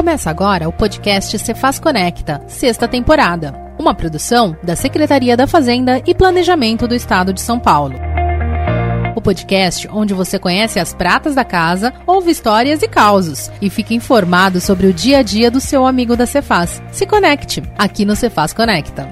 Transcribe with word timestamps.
Começa 0.00 0.30
agora 0.30 0.66
o 0.66 0.72
podcast 0.72 1.38
Cefaz 1.38 1.78
Conecta, 1.78 2.42
sexta 2.46 2.88
temporada, 2.88 3.52
uma 3.78 3.92
produção 3.92 4.56
da 4.62 4.74
Secretaria 4.74 5.36
da 5.36 5.46
Fazenda 5.46 6.02
e 6.06 6.14
Planejamento 6.14 6.88
do 6.88 6.94
Estado 6.94 7.34
de 7.34 7.40
São 7.42 7.60
Paulo. 7.60 7.96
O 9.14 9.20
podcast 9.20 9.86
onde 9.92 10.14
você 10.14 10.38
conhece 10.38 10.80
as 10.80 10.94
pratas 10.94 11.34
da 11.34 11.44
casa, 11.44 11.92
ouve 12.06 12.30
histórias 12.30 12.82
e 12.82 12.88
causos 12.88 13.50
e 13.60 13.68
fica 13.68 13.92
informado 13.92 14.58
sobre 14.58 14.86
o 14.86 14.92
dia 14.94 15.18
a 15.18 15.22
dia 15.22 15.50
do 15.50 15.60
seu 15.60 15.84
amigo 15.84 16.16
da 16.16 16.24
Cefaz. 16.24 16.82
Se 16.90 17.04
conecte 17.04 17.62
aqui 17.76 18.06
no 18.06 18.16
Cefaz 18.16 18.54
Conecta. 18.54 19.06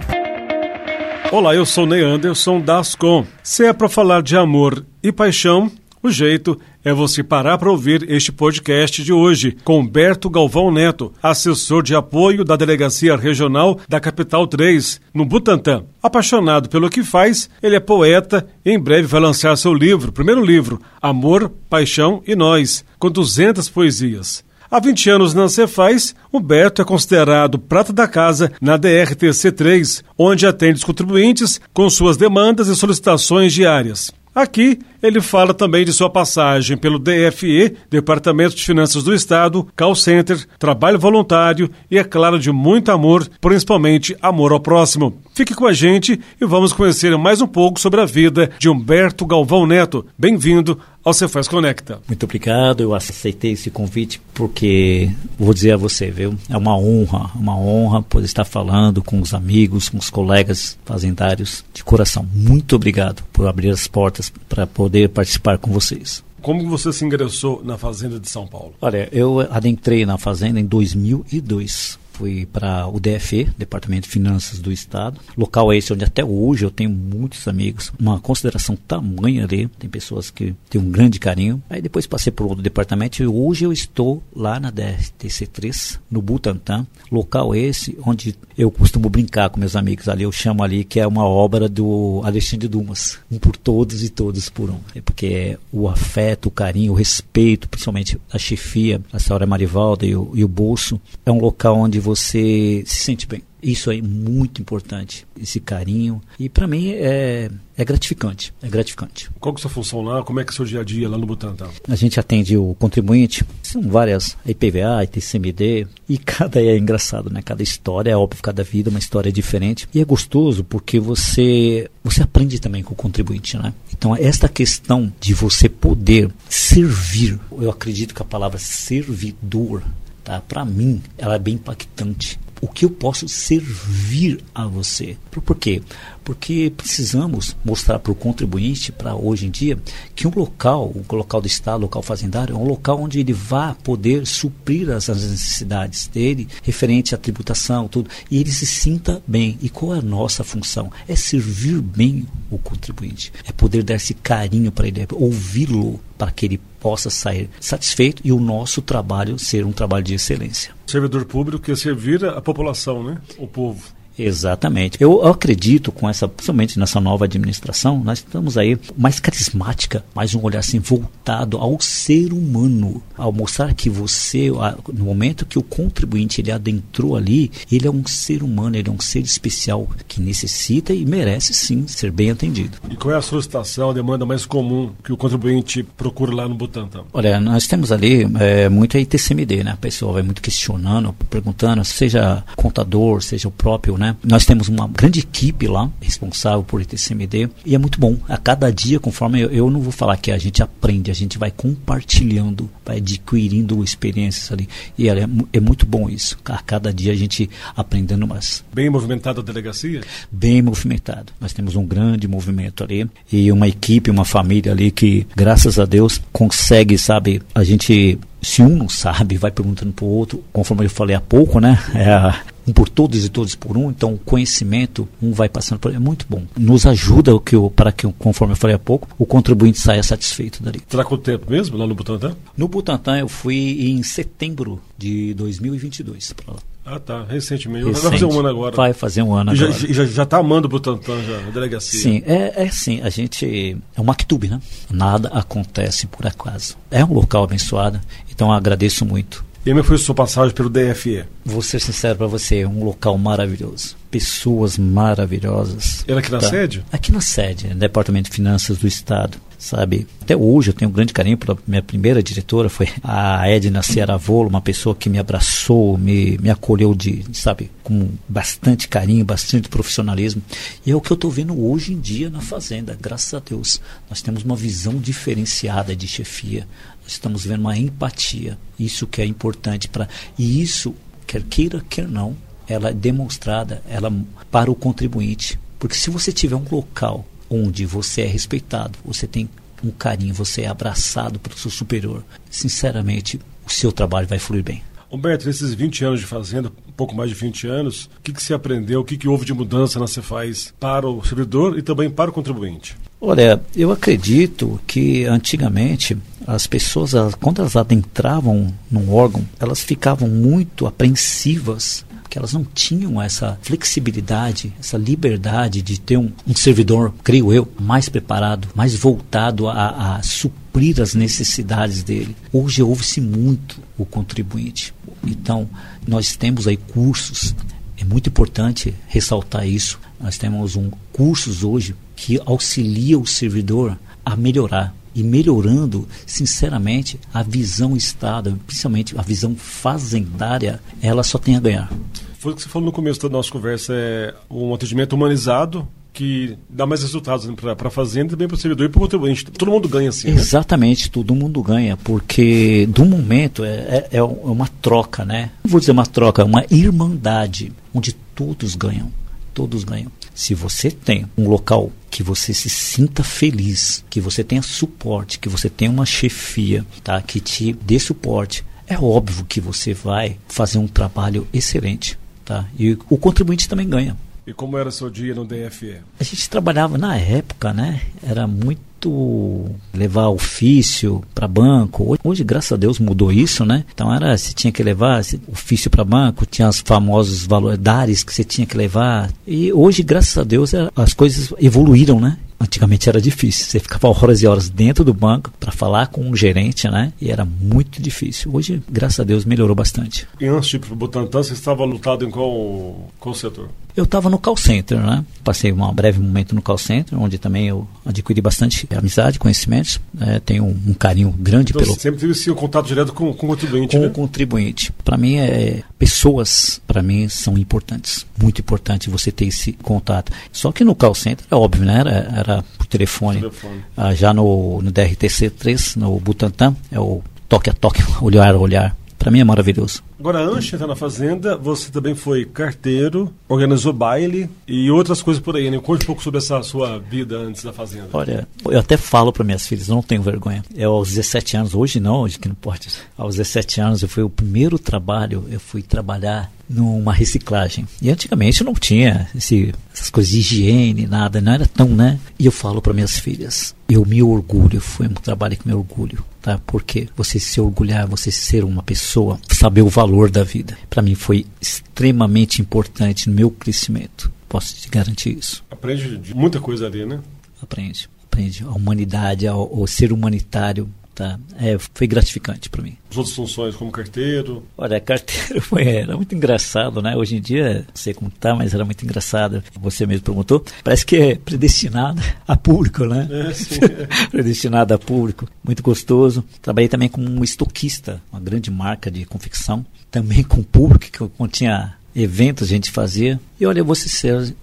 Olá, 1.31 1.55
eu 1.55 1.67
sou 1.67 1.85
Ney 1.85 2.03
Anderson 2.03 2.63
Dascom. 2.63 3.27
Se 3.43 3.67
é 3.67 3.75
para 3.75 3.91
falar 3.91 4.23
de 4.23 4.39
amor 4.39 4.87
e 5.03 5.13
paixão, 5.13 5.71
o 6.03 6.11
jeito 6.11 6.59
é 6.85 6.93
você 6.93 7.23
parar 7.23 7.59
para 7.59 7.71
ouvir 7.71 8.09
este 8.11 8.31
podcast 8.31 9.03
de 9.03 9.13
hoje 9.13 9.57
com 9.65 9.81
Humberto 9.81 10.31
Galvão 10.31 10.71
Neto, 10.71 11.13
assessor 11.23 11.83
de 11.83 11.95
apoio 11.95 12.45
da 12.45 12.57
Delegacia 12.57 13.17
Regional 13.17 13.79
da 13.89 13.99
Capital 13.99 14.47
3, 14.47 15.01
no 15.13 15.25
Butantã. 15.25 15.85
Apaixonado 16.03 16.69
pelo 16.69 16.89
que 16.89 17.03
faz, 17.03 17.51
ele 17.63 17.77
é 17.77 17.81
poeta 17.81 18.47
e 18.65 18.71
em 18.71 18.79
breve 18.79 19.07
vai 19.07 19.21
lançar 19.21 19.57
seu 19.57 19.75
livro, 19.75 20.13
primeiro 20.13 20.45
livro, 20.45 20.81
Amor, 21.03 21.51
Paixão 21.69 22.23
e 22.27 22.37
Nós, 22.37 22.85
com 22.99 23.11
200 23.11 23.69
poesias. 23.69 24.45
Há 24.71 24.81
20 24.81 25.09
anos 25.09 25.33
na 25.33 25.49
Cefaz, 25.49 26.15
Humberto 26.31 26.83
é 26.83 26.85
considerado 26.85 27.59
prata 27.59 27.91
da 27.91 28.07
casa 28.07 28.53
na 28.61 28.79
DRTC3, 28.79 30.05
onde 30.17 30.47
atende 30.47 30.75
os 30.75 30.85
contribuintes 30.85 31.59
com 31.73 31.89
suas 31.89 32.19
demandas 32.19 32.69
e 32.69 32.77
solicitações 32.77 33.55
diárias. 33.55 34.13
Aqui, 34.39 34.79
ele 35.03 35.21
fala 35.21 35.53
também 35.53 35.85
de 35.85 35.93
sua 35.93 36.09
passagem 36.09 36.77
pelo 36.77 37.01
DFE, 37.01 37.75
Departamento 37.91 38.55
de 38.55 38.65
Finanças 38.65 39.03
do 39.03 39.13
Estado, 39.13 39.67
Call 39.77 39.97
Center, 39.97 40.47
trabalho 40.61 40.97
voluntário 40.97 41.69
e, 41.91 41.99
é 41.99 42.05
claro, 42.05 42.39
de 42.39 42.53
muito 42.53 42.93
amor, 42.93 43.29
principalmente 43.41 44.17
amor 44.23 44.53
ao 44.53 44.61
próximo. 44.61 45.21
Fique 45.35 45.57
com 45.57 45.67
a 45.67 45.73
gente 45.73 46.21
e 46.41 46.47
vamos 46.47 46.73
conhecer 46.73 47.19
mais 47.19 47.41
um 47.41 47.49
pouco 47.49 47.81
sobre 47.81 48.01
a 48.01 48.05
vida 48.05 48.49
de 48.61 48.69
Humberto 48.69 49.27
Galvão 49.27 49.67
Neto. 49.67 50.07
Bem-vindo 50.17 50.79
ao 51.09 51.15
Cefaz 51.15 51.49
Conecta. 51.49 52.01
Muito 52.07 52.25
obrigado, 52.25 52.83
eu 52.83 52.95
aceitei 52.95 53.53
esse 53.53 53.71
convite 53.71 54.21
porque, 54.35 55.11
vou 55.39 55.55
dizer 55.55 55.73
a 55.73 55.77
você, 55.77 56.11
viu, 56.11 56.37
é 56.51 56.57
uma 56.57 56.77
honra, 56.77 57.31
uma 57.35 57.59
honra 57.59 58.03
poder 58.03 58.27
estar 58.27 58.45
falando 58.45 59.03
com 59.03 59.19
os 59.19 59.33
amigos, 59.33 59.89
com 59.89 59.97
os 59.97 60.11
colegas 60.11 60.79
fazendários 60.85 61.65
de 61.73 61.83
coração. 61.83 62.29
Muito 62.35 62.77
obrigado 62.77 63.25
por 63.33 63.49
abrir 63.49 63.71
as 63.71 63.89
portas 63.89 64.31
para 64.49 64.67
poder 64.67 65.09
participar 65.09 65.57
com 65.57 65.73
vocês. 65.73 66.23
Como 66.43 66.69
você 66.69 66.93
se 66.93 67.05
ingressou 67.05 67.63
na 67.65 67.79
Fazenda 67.79 68.21
de 68.21 68.29
São 68.29 68.47
Paulo? 68.47 68.75
Olha, 68.81 69.09
eu 69.11 69.41
adentrei 69.51 70.05
na 70.05 70.19
Fazenda 70.19 70.61
em 70.61 70.67
2002 70.67 71.99
fui 72.19 72.47
para 72.47 72.89
o 72.89 72.99
DFE, 72.99 73.49
Departamento 73.57 74.03
de 74.03 74.13
Finanças 74.13 74.59
do 74.59 74.73
Estado. 74.73 75.21
Local 75.37 75.73
esse 75.73 75.93
onde 75.93 76.05
até 76.05 76.25
hoje 76.25 76.65
eu 76.65 76.71
tenho 76.71 76.91
muitos 76.91 77.47
amigos, 77.47 77.93
uma 77.99 78.19
consideração 78.19 78.75
tamanha 78.75 79.45
ali, 79.45 79.69
tem 79.79 79.89
pessoas 79.89 80.29
que 80.29 80.53
têm 80.69 80.81
um 80.81 80.91
grande 80.91 81.21
carinho. 81.21 81.63
Aí 81.71 81.81
depois 81.81 82.09
passei 82.09 82.33
por 82.33 82.47
outro 82.47 82.63
departamento 82.63 83.23
e 83.23 83.27
hoje 83.27 83.65
eu 83.65 83.73
estou 83.73 84.21
lá 84.35 84.59
na 84.59 84.73
DRTC3, 84.73 86.01
no 86.11 86.21
Butantã. 86.21 86.85
Local 87.11 87.55
esse 87.55 87.97
onde 88.05 88.35
eu 88.57 88.71
costumo 88.71 89.09
brincar 89.09 89.49
com 89.51 89.61
meus 89.61 89.77
amigos 89.77 90.09
ali, 90.09 90.25
eu 90.25 90.33
chamo 90.33 90.65
ali 90.65 90.83
que 90.83 90.99
é 90.99 91.07
uma 91.07 91.25
obra 91.25 91.69
do 91.69 92.21
Alexandre 92.25 92.67
Dumas, 92.67 93.19
um 93.31 93.39
por 93.39 93.57
todos 93.57 94.03
e 94.03 94.09
todos 94.09 94.49
por 94.49 94.71
um. 94.71 94.81
É 94.93 95.01
porque 95.01 95.27
é 95.27 95.59
o 95.71 95.89
afeto, 95.89 96.47
o 96.47 96.51
carinho, 96.51 96.93
o 96.93 96.97
respeito, 96.97 97.69
principalmente 97.69 98.21
a 98.33 98.39
chefia, 98.39 99.01
a 99.13 99.21
senhora 99.21 99.47
Marivalda 99.47 100.05
e 100.05 100.17
o, 100.17 100.33
e 100.35 100.43
o 100.43 100.49
Bolso, 100.49 101.01
é 101.25 101.31
um 101.31 101.39
local 101.39 101.77
onde 101.77 102.01
você 102.09 102.83
se 102.87 103.05
sente 103.05 103.27
bem. 103.27 103.43
Isso 103.63 103.91
é 103.91 104.01
muito 104.01 104.63
importante, 104.63 105.27
esse 105.39 105.59
carinho. 105.59 106.23
E 106.39 106.49
para 106.49 106.67
mim 106.67 106.93
é, 106.93 107.51
é 107.77 107.85
gratificante, 107.85 108.55
é 108.63 108.69
gratificante. 108.69 109.29
Qual 109.41 109.53
que 109.53 109.59
é 109.59 109.61
a 109.61 109.63
sua 109.63 109.71
função 109.71 110.01
lá? 110.01 110.23
Como 110.23 110.39
é 110.39 110.45
que 110.45 110.51
é 110.51 110.53
o 110.53 110.57
seu 110.57 110.65
dia 110.65 110.81
a 110.81 110.85
dia 110.85 111.09
lá 111.09 111.19
no 111.19 111.27
Butantã? 111.27 111.67
A 111.89 111.97
gente 111.97 112.21
atende 112.21 112.57
o 112.57 112.75
contribuinte, 112.79 113.45
são 113.63 113.83
várias 113.83 114.37
IPVA, 114.47 115.03
ITCMD, 115.05 115.89
e 116.09 116.17
cada 116.17 116.63
é 116.63 116.79
engraçado, 116.79 117.31
né? 117.31 117.43
Cada 117.43 117.63
história 117.63 118.13
é 118.13 118.17
óbvio, 118.17 118.43
cada 118.43 118.63
vida 118.63 118.89
é 118.89 118.93
uma 118.93 119.01
história 119.01 119.33
diferente. 119.33 119.89
E 119.93 120.01
é 120.01 120.05
gostoso 120.05 120.63
porque 120.63 121.01
você 121.01 121.91
você 122.05 122.23
aprende 122.23 122.61
também 122.61 122.83
com 122.83 122.95
o 122.95 122.97
contribuinte, 122.97 123.59
né? 123.59 123.75
Então 123.93 124.15
esta 124.17 124.49
questão 124.49 125.13
de 125.21 125.35
você 125.35 125.69
poder 125.69 126.31
servir, 126.49 127.39
eu 127.61 127.71
acredito 127.71 128.15
que 128.15 128.23
a 128.23 128.25
palavra 128.25 128.59
servidor 128.59 129.83
Tá? 130.29 130.43
Para 130.47 130.63
mim, 130.63 131.03
ela 131.17 131.37
é 131.37 131.39
bem 131.39 131.55
impactante. 131.55 132.39
O 132.61 132.69
que 132.69 132.85
eu 132.85 132.91
posso 132.91 133.27
servir 133.27 134.45
a 134.55 134.67
você? 134.67 135.17
Por, 135.31 135.41
por 135.41 135.57
quê? 135.57 135.81
Porque 136.25 136.73
precisamos 136.77 137.57
mostrar 137.65 137.99
para 137.99 138.13
o 138.13 138.15
contribuinte, 138.15 138.93
para 138.93 139.15
hoje 139.15 139.47
em 139.47 139.51
dia, 139.51 139.79
que 140.15 140.27
um 140.27 140.33
local, 140.35 140.93
o 140.95 141.05
local 141.15 141.41
do 141.41 141.47
Estado, 141.47 141.83
local 141.83 142.03
fazendário, 142.03 142.55
é 142.55 142.59
um 142.59 142.67
local 142.67 143.01
onde 143.01 143.21
ele 143.21 143.33
vai 143.33 143.75
poder 143.83 144.27
suprir 144.27 144.91
as, 144.91 145.09
necessidades 145.09 146.07
dele, 146.07 146.49
referente 146.63 147.15
à 147.15 147.19
tributação, 147.19 147.89
tudo, 147.89 148.11
e 148.31 148.39
ele 148.39 148.53
se 148.53 148.67
sinta 148.67 149.23
bem. 149.27 149.59
E 149.61 149.69
qual 149.69 149.95
é 149.95 149.99
a 149.99 150.03
nossa 150.03 150.45
função? 150.45 150.91
É 151.07 151.17
servir 151.17 151.81
bem 151.81 152.27
o 152.51 152.59
contribuinte, 152.59 153.33
é 153.45 153.53
poder 153.53 153.83
dar 153.83 153.95
esse 153.95 154.15
carinho 154.15 154.73
para 154.73 154.87
ele, 154.87 155.03
é 155.03 155.07
ouvi-lo 155.13 156.01
para 156.17 156.31
que 156.31 156.47
ele 156.47 156.61
possa 156.81 157.11
sair 157.11 157.49
satisfeito 157.61 158.23
e 158.25 158.33
o 158.33 158.41
nosso 158.41 158.83
trabalho 158.83 159.39
ser 159.39 159.65
um 159.65 159.73
trabalho 159.73 160.05
de 160.05 160.15
excelência. 160.15 160.73
Servidor 160.87 161.25
público 161.25 161.63
que 161.63 161.77
servir 161.77 162.25
a 162.25 162.41
população, 162.41 163.05
né? 163.05 163.19
O 163.39 163.47
povo. 163.47 163.98
Exatamente. 164.19 164.99
Eu 165.01 165.27
acredito 165.27 165.93
com 165.93 166.09
essa, 166.09 166.27
principalmente 166.27 166.79
nessa 166.79 167.01
nova 167.01 167.25
administração, 167.25 168.03
nós 168.03 168.19
estamos 168.19 168.59
aí 168.59 168.79
mais 168.97 169.21
carismática, 169.21 170.05
mais 170.15 170.35
um 170.35 170.43
olhar 170.43 170.59
assim 170.59 170.79
voltado 170.79 171.57
ao 171.59 171.81
ser 171.81 172.33
humano, 172.33 173.03
ao 173.17 173.33
mostrar 173.33 173.73
que 173.75 173.89
você, 173.89 174.51
no 174.93 175.05
momento 175.05 175.47
que 175.47 175.59
o 175.59 175.63
contribuinte 175.63 176.41
ele 176.41 176.51
adentrou 176.51 177.17
ali, 177.17 177.51
ele 177.71 177.87
é 177.87 177.91
um 177.91 178.07
ser 178.07 178.43
humano, 178.43 178.77
ele 178.77 178.89
é 178.89 178.93
um 178.93 179.01
ser 179.01 179.21
especial 179.21 179.89
que 180.07 180.21
necessita 180.21 180.93
e 180.93 181.05
merece 181.05 181.55
sim 181.55 181.87
ser 181.87 182.11
bem 182.11 182.31
atendido. 182.31 182.79
E 182.91 182.97
qual 182.97 183.15
é 183.15 183.19
a 183.19 183.23
solicitação, 183.23 183.91
a 183.91 183.93
demanda 183.93 184.27
mais 184.27 184.45
comum 184.45 184.93
que 185.05 185.13
o 185.13 185.17
contribuinte 185.17 185.83
procura 185.83 186.35
lá 186.35 186.49
no 186.49 186.55
Butantan? 186.55 187.05
Olha, 187.13 187.39
nós 187.41 187.67
temos 187.67 187.93
ali 187.93 188.27
é, 188.41 188.69
muito 188.69 188.99
ITCMD, 188.99 189.65
né? 189.65 189.73
A 189.73 189.77
pessoa 189.77 190.15
vai 190.15 190.23
muito 190.23 190.43
questionando, 190.43 191.15
perguntando, 191.31 191.85
seja 191.85 192.43
contador, 192.57 193.23
seja 193.23 193.49
o 193.49 193.51
próprio, 193.51 193.97
né? 193.97 194.08
Nós 194.25 194.45
temos 194.45 194.69
uma 194.69 194.89
grande 194.89 195.21
equipe 195.21 195.67
lá 195.67 195.91
responsável 196.01 196.63
por 196.63 196.81
ITCMD 196.81 197.49
e 197.65 197.75
é 197.75 197.79
muito 197.79 197.99
bom. 197.99 198.17
A 198.29 198.37
cada 198.37 198.71
dia, 198.73 198.99
conforme 199.01 199.41
eu, 199.41 199.51
eu 199.51 199.71
não 199.71 199.81
vou 199.81 199.93
falar 199.93 200.17
que 200.17 200.31
a 200.31 200.39
gente 200.39 200.63
aprende, 200.63 201.11
a 201.11 201.15
gente 201.15 201.39
vai 201.39 201.51
compartilhando, 201.51 202.71
vai 202.85 202.99
adquirindo 202.99 203.83
experiências 203.83 204.51
ali. 204.53 204.69
E 204.97 205.09
é, 205.09 205.27
é 205.53 205.61
muito 205.61 205.87
bom 205.87 206.09
isso. 206.09 206.39
A 206.45 206.59
cada 206.59 206.93
dia 206.93 207.13
a 207.13 207.17
gente 207.17 207.49
aprendendo 207.77 208.27
mais. 208.27 208.65
Bem 208.73 208.91
movimentada 208.91 209.41
a 209.41 209.45
delegacia? 209.45 210.03
Bem 210.31 210.63
movimentado. 210.63 211.33
Nós 211.41 211.53
temos 211.53 211.77
um 211.77 211.85
grande 211.87 212.27
movimento 212.29 212.85
ali 212.85 213.09
e 213.31 213.51
uma 213.53 213.69
equipe, 213.69 214.11
uma 214.11 214.25
família 214.25 214.73
ali 214.73 214.91
que, 214.91 215.27
graças 215.37 215.79
a 215.79 215.85
Deus, 215.85 216.21
consegue, 216.33 216.97
sabe, 216.99 217.43
a 217.55 217.65
gente 217.65 218.19
se 218.41 218.63
um 218.63 218.69
não 218.69 218.89
sabe, 218.89 219.37
vai 219.37 219.51
perguntando 219.51 219.93
para 219.93 220.05
o 220.05 220.09
outro, 220.09 220.43
conforme 220.53 220.85
eu 220.85 220.91
falei 220.91 221.17
há 221.17 221.21
pouco, 221.21 221.61
né? 221.61 221.79
É 221.99 222.58
um 222.69 222.73
por 222.73 222.89
todos 222.89 223.25
e 223.25 223.29
todos 223.29 223.55
por 223.55 223.77
um, 223.77 223.91
então 223.91 224.15
o 224.15 224.19
conhecimento, 224.19 225.09
um 225.23 225.33
vai 225.33 225.49
passando 225.49 225.79
por 225.79 225.95
é 225.95 225.99
muito 225.99 226.27
bom. 226.29 226.43
Nos 226.57 226.87
ajuda 226.87 227.39
que 227.41 227.57
o, 227.57 227.71
para 227.71 227.91
que, 227.91 228.07
conforme 228.19 228.53
eu 228.53 228.57
falei 228.57 228.77
há 228.77 228.79
pouco, 228.79 229.09
o 229.19 229.25
contribuinte 229.25 229.79
saia 229.79 230.03
satisfeito 230.03 230.63
dali. 230.63 230.83
Será 230.89 231.05
quanto 231.05 231.23
tempo 231.23 231.51
mesmo 231.51 231.77
lá 231.77 231.87
no 231.87 231.95
Butantã? 231.95 232.37
No 232.57 232.69
Butantã 232.69 233.19
eu 233.19 233.29
fui 233.29 233.89
em 233.89 234.03
setembro 234.03 234.81
de 234.97 235.33
2022 235.35 236.33
para 236.35 236.55
lá. 236.55 236.61
Ah, 236.91 236.99
tá. 236.99 237.25
Recentemente. 237.29 237.87
Recente. 237.87 238.03
Vai 238.03 238.13
fazer 238.13 238.25
um 238.25 238.39
ano 238.39 238.49
agora. 238.49 238.77
Vai 238.77 238.93
fazer 238.95 239.23
um 239.23 239.35
ano 239.35 239.53
e 239.53 239.59
agora. 239.59 239.73
Já, 239.79 239.93
já, 239.93 240.07
já 240.07 240.27
tá 240.27 240.39
amando 240.39 240.67
o 240.67 240.71
Butantã, 240.71 241.23
já, 241.23 241.37
a 241.37 241.51
delegacia. 241.51 242.01
Sim, 242.01 242.23
é, 242.27 242.63
é 242.63 242.67
assim, 242.67 243.01
a 243.03 243.11
gente... 243.11 243.77
É 243.95 244.01
um 244.01 244.05
Mactube, 244.05 244.49
né? 244.49 244.61
Nada 244.91 245.29
acontece 245.29 246.07
por 246.07 246.27
acaso. 246.27 246.77
É 246.91 247.05
um 247.05 247.13
local 247.13 247.45
abençoado, 247.45 248.01
então 248.31 248.51
agradeço 248.51 249.05
muito. 249.05 249.45
E 249.69 249.71
como 249.71 249.85
foi 249.85 249.97
a 249.97 249.99
sua 249.99 250.15
passagem 250.15 250.55
pelo 250.55 250.71
DFE? 250.71 251.25
Vou 251.45 251.61
ser 251.61 251.79
sincero 251.79 252.17
para 252.17 252.27
você, 252.27 252.61
é 252.61 252.67
um 252.67 252.83
local 252.83 253.19
maravilhoso. 253.19 253.99
Pessoas 254.11 254.79
maravilhosas. 254.79 256.07
Era 256.09 256.21
aqui 256.21 256.33
na 256.33 256.39
tá? 256.39 256.49
sede? 256.49 256.83
Aqui 256.91 257.13
na 257.13 257.21
sede, 257.21 257.69
no 257.69 257.75
Departamento 257.75 258.31
de 258.31 258.37
Finanças 258.37 258.79
do 258.79 258.89
Estado 258.89 259.37
sabe? 259.59 260.07
Até 260.23 260.37
hoje 260.37 260.71
eu 260.71 260.75
tenho 260.75 260.89
um 260.89 260.95
grande 260.95 261.13
carinho 261.13 261.37
pela 261.37 261.59
minha 261.67 261.83
primeira 261.83 262.23
diretora, 262.23 262.69
foi 262.69 262.89
a 263.03 263.49
Edna 263.51 263.83
Ciaravolo, 263.83 264.49
uma 264.49 264.61
pessoa 264.61 264.95
que 264.95 265.11
me 265.11 265.19
abraçou, 265.19 265.99
me, 265.99 266.39
me 266.39 266.49
acolheu 266.49 266.95
de, 266.95 267.25
sabe, 267.33 267.71
com 267.83 268.09
bastante 268.29 268.87
carinho, 268.87 269.25
bastante 269.25 269.69
profissionalismo. 269.69 270.41
E 270.87 270.93
é 270.93 270.95
o 270.95 271.01
que 271.01 271.11
eu 271.11 271.17
estou 271.17 271.31
vendo 271.31 271.61
hoje 271.61 271.93
em 271.93 271.99
dia 271.99 272.31
na 272.31 272.41
Fazenda, 272.41 272.97
graças 273.01 273.35
a 273.35 273.41
Deus. 273.41 273.81
Nós 274.09 274.23
temos 274.23 274.45
uma 274.45 274.57
visão 274.57 274.95
diferenciada 274.95 275.97
de 275.97 276.07
chefia. 276.07 276.67
estamos 277.07 277.45
vendo 277.45 277.63
uma 277.63 277.77
empatia. 277.77 278.57
Isso 278.79 279.07
que 279.07 279.21
é 279.21 279.27
importante 279.27 279.89
para 279.89 280.09
e 280.39 280.63
isso 280.63 280.95
quer 281.27 281.43
queira 281.43 281.85
quer 281.89 282.07
não, 282.07 282.37
ela 282.69 282.91
é 282.91 282.93
demonstrada, 282.95 283.83
ela 283.89 284.13
para 284.51 284.71
o 284.71 284.75
contribuinte. 284.75 285.59
Porque 285.79 285.97
se 285.97 286.11
você 286.11 286.33
tiver 286.33 286.57
um 286.57 286.65
local 286.71 287.27
onde 287.51 287.87
você 287.87 288.23
é 288.23 288.27
respeitado, 288.27 288.99
você 289.05 289.27
tem 289.27 289.49
um 289.83 289.91
carinho, 289.91 290.35
você 290.35 290.63
é 290.63 290.69
abraçado 290.69 291.39
pelo 291.39 291.57
seu 291.57 291.71
superior, 291.71 292.25
sinceramente, 292.51 293.41
o 293.67 293.73
seu 293.73 293.93
trabalho 293.93 294.27
vai 294.27 294.39
fluir 294.39 294.63
bem. 294.63 294.83
Humberto, 295.11 295.47
nesses 295.47 295.73
20 295.73 296.05
anos 296.05 296.21
de 296.21 296.27
fazenda, 296.27 296.71
um 296.87 296.93
pouco 296.93 297.15
mais 297.15 297.31
de 297.31 297.37
20 297.37 297.67
anos, 297.67 298.11
o 298.19 298.23
que, 298.23 298.33
que 298.33 298.43
você 298.43 298.53
aprendeu, 298.53 299.01
o 299.01 299.05
que, 299.05 299.17
que 299.17 299.27
houve 299.27 299.47
de 299.47 299.55
mudança 299.55 299.99
na 299.99 300.07
Cefaz 300.07 300.75
para 300.79 301.09
o 301.09 301.25
servidor 301.25 301.79
e 301.79 301.83
também 301.83 302.11
para 302.11 302.31
o 302.31 302.33
contribuinte? 302.33 302.95
Olha, 303.19 303.61
eu 303.75 303.91
acredito 303.91 304.79
que 304.87 305.25
antigamente 305.25 306.17
as 306.47 306.67
pessoas, 306.67 307.13
quando 307.41 307.61
elas 307.61 307.75
adentravam 307.75 308.73
num 308.91 309.13
órgão, 309.13 309.45
elas 309.59 309.81
ficavam 309.81 310.29
muito 310.29 310.87
apreensivas 310.87 312.05
que 312.29 312.39
elas 312.39 312.53
não 312.53 312.65
tinham 312.65 313.21
essa 313.21 313.59
flexibilidade, 313.63 314.73
essa 314.79 314.97
liberdade 314.97 315.83
de 315.83 316.01
ter 316.01 316.17
um, 316.17 316.31
um 316.47 316.55
servidor, 316.55 317.13
creio 317.25 317.53
eu, 317.53 317.69
mais 317.81 318.09
preparado, 318.09 318.69
mais 318.75 318.95
voltado 318.95 319.69
a, 319.69 320.17
a 320.17 320.23
suprir 320.23 321.01
as 321.01 321.15
necessidades 321.15 322.03
dele. 322.03 322.37
Hoje 322.53 322.83
ouve-se 322.83 323.21
muito 323.21 323.81
o 323.97 324.05
contribuinte. 324.05 324.95
Então, 325.27 325.69
nós 326.07 326.37
temos 326.37 326.67
aí 326.67 326.77
cursos, 326.77 327.55
é 327.97 328.05
muito 328.05 328.29
importante 328.29 328.95
ressaltar 329.07 329.67
isso. 329.67 329.99
Nós 330.21 330.39
temos 330.39 330.77
um, 330.77 330.91
cursos 331.13 331.65
hoje 331.65 331.95
que 332.15 332.41
auxilia 332.45 333.19
o 333.19 333.27
servidor 333.27 333.99
a 334.25 334.37
melhorar 334.37 334.95
e 335.19 335.23
melhorando, 335.25 336.07
sinceramente, 336.25 337.19
a 337.35 337.43
visão 337.43 337.97
Estado, 337.97 338.59
principalmente 338.65 339.19
a 339.19 339.23
visão 339.23 339.57
fazendária, 339.57 340.81
ela 341.03 341.25
só 341.25 341.39
tem 341.39 341.57
a 341.57 341.61
ganhar. 341.61 341.93
Foi 342.39 342.53
o 342.53 342.55
que 342.55 342.63
você 342.63 342.69
falou 342.69 342.87
no 342.87 342.93
começo 342.93 343.21
da 343.21 343.29
nossa 343.29 343.51
conversa, 343.51 343.93
é 343.93 344.33
um 344.49 344.73
atendimento 344.73 345.15
humanizado 345.15 345.89
que 346.13 346.57
dá 346.69 346.87
mais 346.87 347.03
resultados 347.03 347.49
para 347.77 347.89
a 347.89 347.91
fazenda, 347.91 348.31
também 348.31 348.47
para 348.47 348.55
o 348.55 348.59
servidor 348.59 348.87
e 348.87 348.89
para 348.89 348.99
o 348.99 349.03
contribuinte. 349.03 349.45
Todo 349.45 349.71
mundo 349.73 349.89
ganha 349.89 350.09
assim. 350.09 350.29
Né? 350.29 350.35
Exatamente, 350.35 351.07
né? 351.07 351.11
todo 351.13 351.35
mundo 351.35 351.61
ganha, 351.63 351.97
porque 351.97 352.87
do 352.87 353.05
momento 353.05 353.65
é, 353.65 354.09
é, 354.11 354.19
é 354.19 354.23
uma 354.23 354.69
troca, 354.81 355.25
né? 355.25 355.51
Não 355.65 355.71
vou 355.71 355.81
dizer 355.81 355.93
uma 355.93 356.07
troca, 356.07 356.43
é 356.43 356.45
uma 356.45 356.65
irmandade, 356.71 357.73
onde 357.93 358.13
todos 358.35 358.77
ganham. 358.77 359.13
Todos 359.53 359.83
ganham. 359.83 360.11
Se 360.33 360.55
você 360.55 360.93
tem 360.93 361.27
um 361.37 361.49
local 361.49 361.91
que 362.19 362.23
você 362.25 362.53
se 362.53 362.69
sinta 362.69 363.23
feliz, 363.23 364.05
que 364.11 364.21
você 364.21 364.43
tenha 364.43 364.61
suporte, 364.61 365.39
que 365.39 365.49
você 365.49 365.71
tenha 365.71 365.89
uma 365.89 366.05
chefia, 366.05 366.85
tá, 367.05 367.23
que 367.23 367.39
te 367.39 367.73
dê 367.73 367.97
suporte, 367.97 368.65
é 368.89 368.99
óbvio 368.99 369.45
que 369.45 369.61
você 369.61 369.95
vai 369.95 370.37
fazer 370.49 370.79
um 370.79 370.89
trabalho 370.89 371.47
excelente, 371.53 372.19
tá? 372.45 372.67
E 372.77 372.99
o 373.09 373.17
contribuinte 373.17 373.69
também 373.69 373.89
ganha. 373.89 374.17
E 374.49 374.55
como 374.55 374.79
era 374.79 374.89
o 374.89 374.93
seu 374.93 375.11
dia 375.11 375.35
no 375.35 375.45
DFE? 375.45 375.99
A 376.19 376.25
gente 376.25 376.49
trabalhava 376.49 376.97
na 376.97 377.19
época, 377.19 377.71
né? 377.75 378.01
Era 378.23 378.47
muito 378.47 379.67
levar 379.93 380.29
ofício 380.29 381.23
para 381.35 381.47
banco. 381.47 382.17
Hoje, 382.25 382.45
graças 382.45 382.73
a 382.73 382.77
Deus, 382.77 382.99
mudou 382.99 383.31
isso, 383.31 383.67
né? 383.67 383.85
Então 383.93 384.11
era 384.13 384.39
se 384.39 384.55
tinha 384.55 384.73
que 384.73 384.83
levar 384.83 385.21
ofício 385.53 385.91
para 385.91 386.03
banco, 386.03 386.47
tinha 386.47 386.67
os 386.67 386.81
famosos 386.81 387.47
valores 387.47 388.25
que 388.25 388.33
você 388.33 388.43
tinha 388.43 388.67
que 388.67 388.75
levar. 388.75 389.31
E 389.47 389.71
hoje, 389.71 390.03
graças 390.03 390.39
a 390.39 390.45
Deus, 390.45 390.73
é, 390.73 390.89
as 390.97 391.13
coisas 391.13 391.53
evoluíram, 391.61 392.19
né? 392.19 392.39
Antigamente 392.59 393.07
era 393.07 393.21
difícil. 393.21 393.67
Você 393.67 393.79
ficava 393.79 394.09
horas 394.09 394.43
e 394.43 394.47
horas 394.47 394.71
dentro 394.71 395.05
do 395.05 395.13
banco 395.13 395.53
para 395.61 395.71
falar 395.71 396.07
com 396.07 396.23
um 396.23 396.35
gerente, 396.35 396.89
né? 396.89 397.13
E 397.21 397.31
era 397.31 397.45
muito 397.45 398.01
difícil. 398.01 398.51
Hoje, 398.55 398.83
graças 398.91 399.21
a 399.21 399.25
Deus, 399.25 399.45
melhorou 399.45 399.77
bastante. 399.77 400.27
E 400.41 400.47
antes 400.47 400.71
de 400.71 400.77
ir 400.77 400.81
para 400.81 400.95
o 400.95 400.97
Butantan, 400.97 401.43
você 401.43 401.53
estava 401.53 401.85
lutado 401.85 402.25
em 402.25 402.31
qual, 402.31 403.11
qual 403.21 403.35
setor? 403.35 403.69
Eu 403.99 404.05
estava 404.05 404.31
no 404.31 404.39
call 404.39 404.57
center, 404.57 404.97
né? 405.01 405.25
Passei 405.43 405.73
um 405.73 405.93
breve 405.93 406.21
momento 406.21 406.55
no 406.55 406.63
call 406.63 406.79
center, 406.79 407.21
onde 407.21 407.37
também 407.37 407.67
eu 407.67 407.85
adquiri 408.07 408.41
bastante 408.41 408.87
amizade, 408.97 409.41
conhecimentos. 409.41 410.01
É, 410.21 410.39
tenho 410.39 410.67
um, 410.67 410.81
um, 410.87 410.95
carinho 410.95 411.33
grande 411.33 411.73
então, 411.73 411.83
pelo. 411.83 411.95
Você 411.95 412.03
sempre 412.03 412.21
teve 412.21 412.31
esse 412.31 412.49
contato 412.53 412.87
direto 412.87 413.13
com, 413.13 413.35
com 413.35 413.47
o 413.47 413.49
contribuinte, 413.49 413.97
Com 413.97 414.03
né? 414.05 414.07
o 414.07 414.11
contribuinte. 414.13 414.93
Para 415.05 415.17
mim, 415.17 415.39
é, 415.39 415.83
pessoas, 415.99 416.81
para 416.87 417.03
mim, 417.03 417.29
são 417.29 417.59
importantes. 417.59 418.25
Muito 418.41 418.61
importante 418.61 419.11
você 419.11 419.33
ter 419.33 419.47
esse 419.47 419.73
contato. 419.73 420.31
Só 420.53 420.71
que 420.71 420.85
no 420.85 420.95
call 420.95 421.17
center, 421.17 421.45
é 421.51 421.57
óbvio, 421.57 421.85
né? 421.85 421.99
Era, 421.99 422.33
era 422.37 422.65
por 422.79 422.87
telefone. 422.87 423.41
telefone. 423.41 423.83
Ah, 423.97 424.15
já 424.15 424.33
no, 424.33 424.81
no 424.81 424.93
DRTC3, 424.93 425.97
no 425.97 426.21
Butantan, 426.21 426.77
é 426.93 427.01
o 427.01 427.21
toque 427.49 427.69
a 427.69 427.73
toque, 427.73 428.01
olhar 428.23 428.55
a 428.55 428.59
olhar. 428.59 428.97
Para 429.19 429.31
mim 429.31 429.41
é 429.41 429.45
maravilhoso. 429.45 430.03
Agora, 430.19 430.41
antes 430.41 430.67
de 430.67 430.75
entrar 430.77 430.87
na 430.87 430.95
Fazenda, 430.95 431.57
você 431.57 431.91
também 431.91 432.15
foi 432.15 432.45
carteiro, 432.45 433.33
organizou 433.49 433.93
baile 433.93 434.49
e 434.67 434.91
outras 434.91 435.21
coisas 435.21 435.43
por 435.43 435.57
aí, 435.57 435.71
né? 435.71 435.79
Conte 435.79 436.05
um 436.05 436.07
pouco 436.07 436.23
sobre 436.23 436.39
essa 436.39 436.63
sua 436.63 436.99
vida 436.99 437.37
antes 437.37 437.65
da 437.65 437.73
Fazenda. 437.73 438.09
Olha, 438.13 438.47
eu 438.65 438.79
até 438.79 438.97
falo 438.97 439.33
para 439.33 439.45
minhas 439.45 439.67
filhas, 439.67 439.89
não 439.89 440.03
tenho 440.03 440.23
vergonha. 440.23 440.65
Eu 440.75 440.93
aos 440.93 441.09
17 441.09 441.57
anos, 441.57 441.75
hoje 441.75 441.99
não, 441.99 442.21
hoje 442.21 442.39
que 442.39 442.49
não 442.49 442.55
pode. 442.55 442.89
Aos 443.17 443.37
17 443.37 443.81
anos, 443.81 444.03
eu 444.03 444.09
fui 444.09 444.23
o 444.23 444.31
primeiro 444.31 444.79
trabalho, 444.79 445.45
eu 445.51 445.59
fui 445.59 445.83
trabalhar 445.83 446.51
numa 446.69 447.13
reciclagem. 447.13 447.87
E 448.03 448.11
antigamente 448.11 448.63
não 448.63 448.75
tinha 448.75 449.29
esse, 449.35 449.75
essas 449.93 450.11
coisas 450.11 450.31
de 450.31 450.39
higiene, 450.39 451.07
nada, 451.07 451.41
não 451.41 451.53
era 451.53 451.67
tão, 451.67 451.89
né? 451.89 452.19
E 452.39 452.47
eu 452.47 452.53
falo 452.53 452.83
para 452.83 452.93
minhas 452.93 453.19
filhas, 453.19 453.75
eu 453.89 454.05
me 454.05 454.23
orgulho, 454.23 454.81
foi 454.81 455.07
um 455.07 455.15
trabalho 455.15 455.57
que 455.57 455.67
me 455.67 455.75
orgulho, 455.75 456.25
tá? 456.43 456.61
Porque 456.67 457.09
você 457.17 457.39
se 457.39 457.61
orgulhar, 457.61 458.07
você 458.07 458.31
ser 458.31 458.65
uma 458.65 458.83
pessoa, 458.83 459.41
saber 459.51 459.83
o 459.83 459.89
valor 459.89 460.31
da 460.31 460.45
vida. 460.45 460.77
Para 460.91 461.03
mim 461.03 461.15
foi 461.15 461.47
extremamente 461.61 462.61
importante 462.61 463.29
no 463.29 463.35
meu 463.35 463.51
crescimento. 463.51 464.31
Posso 464.49 464.75
te 464.77 464.89
garantir 464.89 465.37
isso. 465.37 465.65
Aprende 465.71 466.35
muita 466.35 466.61
coisa 466.61 466.87
ali, 466.87 467.05
né? 467.05 467.21
Aprende, 467.63 468.09
aprende. 468.25 468.65
A 468.65 468.71
humanidade, 468.71 469.47
o 469.49 469.87
ser 469.87 470.13
humanitário, 470.13 470.89
Tá? 471.19 471.37
É, 471.59 471.77
foi 471.93 472.07
gratificante 472.07 472.71
para 472.71 472.81
mim. 472.81 472.97
As 473.11 473.17
outras 473.17 473.35
funções, 473.35 473.75
como 473.75 473.91
carteiro? 473.91 474.63
Olha, 474.77 475.01
carteiro 475.03 475.61
foi, 475.61 475.85
era 475.85 476.15
muito 476.15 476.33
engraçado, 476.33 477.03
né? 477.03 477.17
Hoje 477.17 477.35
em 477.35 477.41
dia, 477.41 477.85
não 477.89 477.97
sei 477.97 478.15
como 478.15 478.31
tá, 478.31 478.55
mas 478.55 478.73
era 478.73 478.85
muito 478.85 479.05
engraçado. 479.05 479.61
Você 479.81 480.07
mesmo 480.07 480.23
perguntou. 480.23 480.65
Parece 480.85 481.05
que 481.05 481.17
é 481.17 481.35
predestinado 481.35 482.23
a 482.47 482.55
público, 482.55 483.05
né? 483.05 483.27
É, 483.29 483.53
sim, 483.53 483.81
é. 483.83 484.27
predestinado 484.31 484.95
a 484.95 484.99
público. 484.99 485.49
Muito 485.65 485.83
gostoso. 485.83 486.45
Trabalhei 486.63 486.89
também 486.89 487.09
como 487.09 487.29
um 487.29 487.43
estoquista, 487.43 488.23
uma 488.31 488.41
grande 488.41 488.71
marca 488.71 489.11
de 489.11 489.25
confecção. 489.25 489.85
Também 490.13 490.45
com 490.45 490.63
público, 490.63 491.11
que 491.11 491.21
eu 491.21 491.49
tinha 491.51 491.95
eventos 492.15 492.69
a 492.69 492.71
gente 492.71 492.93
fazia. 492.93 493.41
E 493.59 493.67
olha, 493.67 493.81
eu 493.81 493.85
vou 493.85 493.97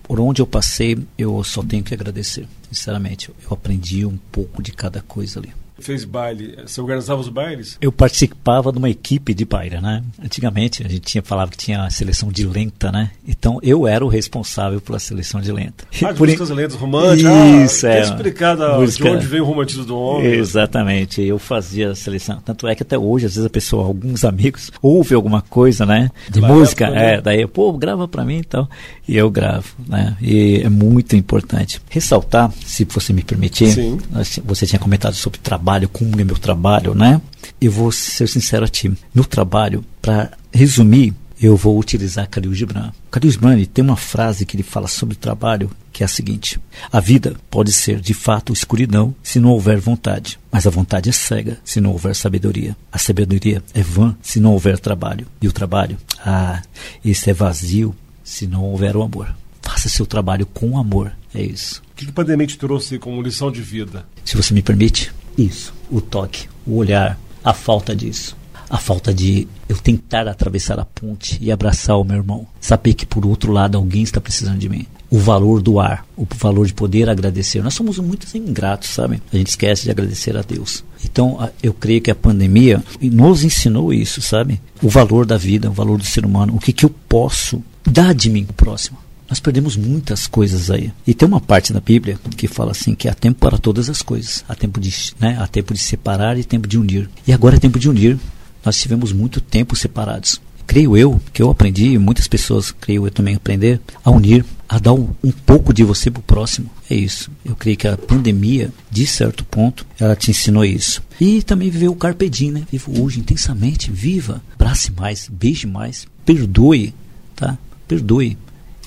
por 0.03 0.21
onde 0.21 0.41
eu 0.41 0.47
passei, 0.47 0.97
eu 1.17 1.43
só 1.43 1.61
tenho 1.61 1.83
que 1.83 1.93
agradecer. 1.93 2.47
Sinceramente, 2.71 3.29
eu 3.43 3.51
aprendi 3.51 4.05
um 4.05 4.17
pouco 4.31 4.63
de 4.63 4.71
cada 4.71 5.01
coisa 5.01 5.41
ali 5.41 5.51
fez 5.79 6.05
baile, 6.05 6.57
você 6.65 6.79
organizava 6.79 7.19
os 7.19 7.29
bailes? 7.29 7.77
Eu 7.81 7.91
participava 7.91 8.71
de 8.71 8.77
uma 8.77 8.89
equipe 8.89 9.33
de 9.33 9.45
baile, 9.45 9.79
né? 9.81 10.03
Antigamente 10.23 10.83
a 10.85 10.89
gente 10.89 11.01
tinha 11.01 11.21
falava 11.21 11.51
que 11.51 11.57
tinha 11.57 11.83
a 11.83 11.89
seleção 11.89 12.31
de 12.31 12.45
lenta, 12.47 12.91
né? 12.91 13.11
Então 13.27 13.59
eu 13.61 13.87
era 13.87 14.03
o 14.03 14.07
responsável 14.07 14.79
pela 14.79 14.99
seleção 14.99 15.41
de 15.41 15.51
lenta. 15.51 15.85
Ah, 16.03 16.11
de 16.11 16.17
Por 16.17 16.27
músicas 16.27 16.49
in... 16.49 16.53
lentas 16.53 16.75
românticas. 16.75 17.71
Isso, 17.71 17.87
ah, 17.87 17.89
é. 17.89 18.01
explicada 18.01 18.77
música... 18.77 19.09
de 19.09 19.15
onde 19.15 19.27
vem 19.27 19.41
o 19.41 19.45
romantismo 19.45 19.85
do 19.85 19.97
homem. 19.97 20.33
Exatamente, 20.33 21.21
eu 21.21 21.37
fazia 21.37 21.91
a 21.91 21.95
seleção. 21.95 22.41
Tanto 22.43 22.67
é 22.67 22.75
que 22.75 22.83
até 22.83 22.97
hoje, 22.97 23.25
às 23.25 23.35
vezes 23.35 23.45
a 23.45 23.49
pessoa, 23.49 23.85
alguns 23.85 24.23
amigos, 24.23 24.71
ouve 24.81 25.13
alguma 25.13 25.41
coisa, 25.41 25.85
né? 25.85 26.09
De 26.29 26.41
música, 26.41 26.85
época, 26.85 26.99
né? 26.99 27.13
é, 27.15 27.21
daí, 27.21 27.47
pô, 27.47 27.73
grava 27.73 28.07
pra 28.07 28.23
mim 28.23 28.37
então. 28.37 28.67
E 29.07 29.17
eu 29.17 29.29
gravo, 29.29 29.75
né? 29.87 30.15
E 30.21 30.61
é 30.63 30.69
muito 30.69 31.15
importante. 31.15 31.81
Ressaltar, 31.89 32.51
se 32.65 32.85
você 32.85 33.11
me 33.11 33.23
permitir, 33.23 33.71
Sim. 33.71 33.99
você 34.43 34.65
tinha 34.65 34.79
comentado 34.79 35.13
sobre 35.13 35.39
trabalho 35.39 35.64
trabalho, 35.65 35.89
como 35.89 36.21
é 36.21 36.23
meu 36.23 36.37
trabalho, 36.37 36.93
né? 36.93 37.19
Eu 37.59 37.71
vou 37.71 37.91
ser 37.91 38.27
sincero 38.27 38.65
a 38.65 38.67
ti. 38.67 38.93
No 39.13 39.25
trabalho, 39.25 39.83
para 39.99 40.31
resumir, 40.53 41.11
eu 41.41 41.57
vou 41.57 41.79
utilizar 41.79 42.29
Khalil 42.29 42.53
Gibran. 42.53 42.91
Khalil 43.11 43.31
Gibran 43.31 43.65
tem 43.65 43.83
uma 43.83 43.95
frase 43.95 44.45
que 44.45 44.55
ele 44.55 44.61
fala 44.61 44.87
sobre 44.87 45.15
o 45.15 45.17
trabalho, 45.17 45.71
que 45.91 46.03
é 46.03 46.05
a 46.05 46.07
seguinte: 46.07 46.59
A 46.91 46.99
vida 46.99 47.35
pode 47.49 47.71
ser 47.71 47.99
de 47.99 48.13
fato 48.13 48.53
escuridão 48.53 49.15
se 49.23 49.39
não 49.39 49.49
houver 49.49 49.79
vontade, 49.79 50.37
mas 50.51 50.67
a 50.67 50.69
vontade 50.69 51.09
é 51.09 51.11
cega 51.11 51.57
se 51.65 51.81
não 51.81 51.91
houver 51.91 52.15
sabedoria. 52.15 52.77
A 52.91 52.99
sabedoria 52.99 53.63
é 53.73 53.81
vã 53.81 54.15
se 54.21 54.39
não 54.39 54.53
houver 54.53 54.77
trabalho, 54.77 55.25
e 55.41 55.47
o 55.47 55.51
trabalho, 55.51 55.97
ah, 56.23 56.61
esse 57.03 57.31
é 57.31 57.33
vazio 57.33 57.95
se 58.23 58.45
não 58.45 58.63
houver 58.65 58.95
o 58.95 59.01
amor. 59.01 59.35
Faça 59.63 59.89
seu 59.89 60.05
trabalho 60.05 60.45
com 60.45 60.77
amor, 60.77 61.11
é 61.33 61.41
isso. 61.41 61.81
O 61.91 61.95
que, 61.95 62.05
que 62.05 62.11
a 62.11 62.13
pandemia 62.13 62.45
te 62.45 62.57
trouxe 62.57 62.99
como 62.99 63.19
lição 63.19 63.51
de 63.51 63.63
vida? 63.63 64.05
Se 64.23 64.37
você 64.37 64.53
me 64.53 64.61
permite, 64.61 65.11
isso, 65.37 65.73
o 65.91 66.01
toque, 66.01 66.47
o 66.65 66.77
olhar, 66.77 67.19
a 67.43 67.53
falta 67.53 67.95
disso. 67.95 68.35
A 68.67 68.77
falta 68.77 69.13
de 69.13 69.47
eu 69.69 69.77
tentar 69.77 70.27
atravessar 70.27 70.79
a 70.79 70.85
ponte 70.85 71.37
e 71.39 71.51
abraçar 71.51 71.97
o 71.97 72.03
meu 72.03 72.17
irmão. 72.17 72.47
Saber 72.59 72.95
que 72.95 73.05
por 73.05 73.25
outro 73.25 73.51
lado 73.51 73.77
alguém 73.77 74.01
está 74.01 74.19
precisando 74.19 74.57
de 74.57 74.67
mim. 74.67 74.87
o 75.09 75.19
valor 75.19 75.61
do 75.61 75.79
ar, 75.79 76.05
o 76.17 76.25
valor 76.35 76.65
de 76.65 76.73
poder 76.73 77.09
agradecer. 77.09 77.61
Nós 77.63 77.73
somos 77.73 77.99
muito 77.99 78.25
ingratos, 78.35 78.89
sabe? 78.89 79.21
A 79.31 79.37
gente 79.37 79.47
esquece 79.47 79.83
de 79.83 79.91
agradecer 79.91 80.35
a 80.35 80.41
Deus. 80.41 80.83
Então, 81.03 81.49
eu 81.61 81.73
creio 81.73 82.01
que 82.01 82.11
a 82.11 82.15
pandemia 82.15 82.83
nos 82.99 83.43
ensinou 83.43 83.93
isso, 83.93 84.21
sabe? 84.21 84.59
O 84.81 84.89
valor 84.89 85.25
da 85.25 85.37
vida, 85.37 85.69
o 85.69 85.73
valor 85.73 85.97
do 85.97 86.05
ser 86.05 86.25
humano, 86.25 86.55
o 86.55 86.59
que, 86.59 86.73
que 86.73 86.85
eu 86.85 86.89
posso 87.07 87.63
dar 87.85 88.13
de 88.13 88.29
mim 88.29 88.43
pro 88.43 88.65
próximo. 88.65 88.97
Nós 89.29 89.39
perdemos 89.39 89.75
muitas 89.75 90.27
coisas 90.27 90.69
aí. 90.69 90.91
E 91.05 91.13
tem 91.13 91.27
uma 91.27 91.41
parte 91.41 91.73
da 91.73 91.79
Bíblia 91.79 92.19
que 92.37 92.47
fala 92.47 92.71
assim 92.71 92.93
que 92.93 93.07
há 93.07 93.13
tempo 93.13 93.39
para 93.39 93.57
todas 93.57 93.89
as 93.89 94.01
coisas. 94.01 94.43
Há 94.47 94.55
tempo 94.55 94.79
de, 94.79 95.13
né, 95.19 95.37
há 95.39 95.47
tempo 95.47 95.73
de 95.73 95.79
separar 95.79 96.37
e 96.37 96.43
tempo 96.43 96.67
de 96.67 96.77
unir. 96.77 97.09
E 97.27 97.33
agora 97.33 97.55
é 97.55 97.59
tempo 97.59 97.79
de 97.79 97.89
unir. 97.89 98.19
Nós 98.63 98.79
tivemos 98.79 99.11
muito 99.11 99.41
tempo 99.41 99.75
separados 99.75 100.39
creio 100.65 100.97
eu, 100.97 101.21
que 101.31 101.41
eu 101.41 101.49
aprendi, 101.49 101.91
e 101.91 101.97
muitas 101.97 102.27
pessoas, 102.27 102.71
creio 102.71 103.05
eu 103.05 103.11
também 103.11 103.35
aprender, 103.35 103.79
a 104.03 104.11
unir, 104.11 104.45
a 104.67 104.79
dar 104.79 104.93
um, 104.93 105.09
um 105.23 105.31
pouco 105.31 105.73
de 105.73 105.83
você 105.83 106.09
para 106.09 106.19
o 106.19 106.23
próximo. 106.23 106.69
É 106.89 106.95
isso. 106.95 107.31
Eu 107.43 107.55
creio 107.55 107.77
que 107.77 107.87
a 107.87 107.97
pandemia, 107.97 108.71
de 108.89 109.05
certo 109.05 109.43
ponto, 109.45 109.85
ela 109.99 110.15
te 110.15 110.31
ensinou 110.31 110.65
isso. 110.65 111.01
E 111.19 111.41
também 111.43 111.69
viver 111.69 111.87
o 111.87 111.95
carpe 111.95 112.29
diem, 112.29 112.51
né? 112.51 112.63
Viva 112.71 112.91
hoje 112.99 113.19
intensamente, 113.19 113.91
viva, 113.91 114.41
abrace 114.55 114.91
mais, 114.91 115.29
beije 115.31 115.67
mais, 115.67 116.07
perdoe, 116.25 116.93
tá? 117.35 117.57
Perdoe. 117.87 118.37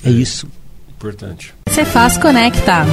É, 0.03 0.09
isso. 0.09 0.47
Importante. 0.89 1.53
Você 1.67 1.85
faz 1.85 2.17
conectar. 2.17 2.85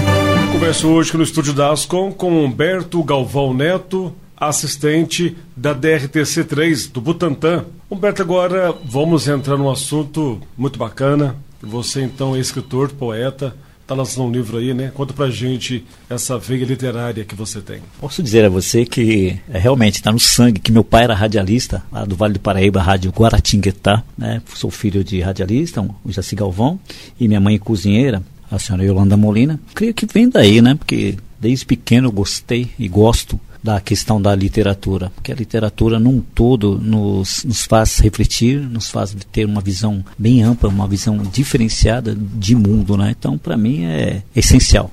Converso 0.52 0.88
hoje 0.88 1.16
no 1.16 1.22
estúdio 1.22 1.52
da 1.52 1.72
Ascom 1.72 2.12
com 2.12 2.44
Humberto 2.44 3.02
Galvão 3.02 3.52
Neto, 3.52 4.14
assistente 4.36 5.36
da 5.56 5.74
DRTC3 5.74 6.92
do 6.92 7.00
Butantan. 7.00 7.64
Humberto, 7.90 8.22
agora 8.22 8.74
vamos 8.84 9.26
entrar 9.26 9.56
num 9.56 9.70
assunto 9.70 10.40
muito 10.56 10.78
bacana. 10.78 11.36
Você 11.60 12.02
então 12.02 12.36
é 12.36 12.38
escritor, 12.38 12.90
poeta, 12.90 13.56
está 13.86 13.94
lançando 13.94 14.26
um 14.26 14.32
livro 14.32 14.58
aí, 14.58 14.74
né? 14.74 14.90
Conta 14.92 15.14
pra 15.14 15.30
gente 15.30 15.84
essa 16.10 16.36
veia 16.36 16.64
literária 16.64 17.24
que 17.24 17.36
você 17.36 17.60
tem. 17.60 17.80
Posso 18.00 18.20
dizer 18.20 18.44
a 18.44 18.48
você 18.48 18.84
que 18.84 19.38
é, 19.48 19.58
realmente 19.58 19.94
está 19.94 20.10
no 20.10 20.18
sangue, 20.18 20.60
que 20.60 20.72
meu 20.72 20.82
pai 20.82 21.04
era 21.04 21.14
radialista, 21.14 21.84
lá 21.92 22.04
do 22.04 22.16
Vale 22.16 22.34
do 22.34 22.40
Paraíba, 22.40 22.82
Rádio 22.82 23.12
Guaratinguetá, 23.12 24.02
né? 24.18 24.42
Sou 24.54 24.72
filho 24.72 25.04
de 25.04 25.20
radialista, 25.20 25.80
o 25.80 26.12
Jaci 26.12 26.34
Galvão, 26.34 26.80
e 27.18 27.28
minha 27.28 27.40
mãe 27.40 27.56
cozinheira, 27.58 28.22
a 28.50 28.58
senhora 28.58 28.84
Yolanda 28.84 29.16
Molina. 29.16 29.60
Creio 29.72 29.94
que 29.94 30.04
vem 30.04 30.28
daí, 30.28 30.60
né? 30.60 30.74
Porque 30.74 31.16
desde 31.40 31.64
pequeno 31.64 32.08
eu 32.08 32.12
gostei 32.12 32.68
e 32.76 32.88
gosto 32.88 33.38
da 33.66 33.80
questão 33.80 34.22
da 34.22 34.32
literatura, 34.32 35.10
porque 35.12 35.32
a 35.32 35.34
literatura 35.34 35.98
num 35.98 36.20
todo 36.20 36.78
nos, 36.78 37.42
nos 37.42 37.64
faz 37.64 37.98
refletir, 37.98 38.60
nos 38.60 38.88
faz 38.88 39.16
ter 39.32 39.44
uma 39.44 39.60
visão 39.60 40.04
bem 40.16 40.44
ampla, 40.44 40.68
uma 40.68 40.86
visão 40.86 41.18
diferenciada 41.18 42.14
de 42.16 42.54
mundo, 42.54 42.96
né? 42.96 43.12
Então, 43.18 43.36
para 43.36 43.56
mim 43.56 43.84
é 43.84 44.22
essencial. 44.36 44.88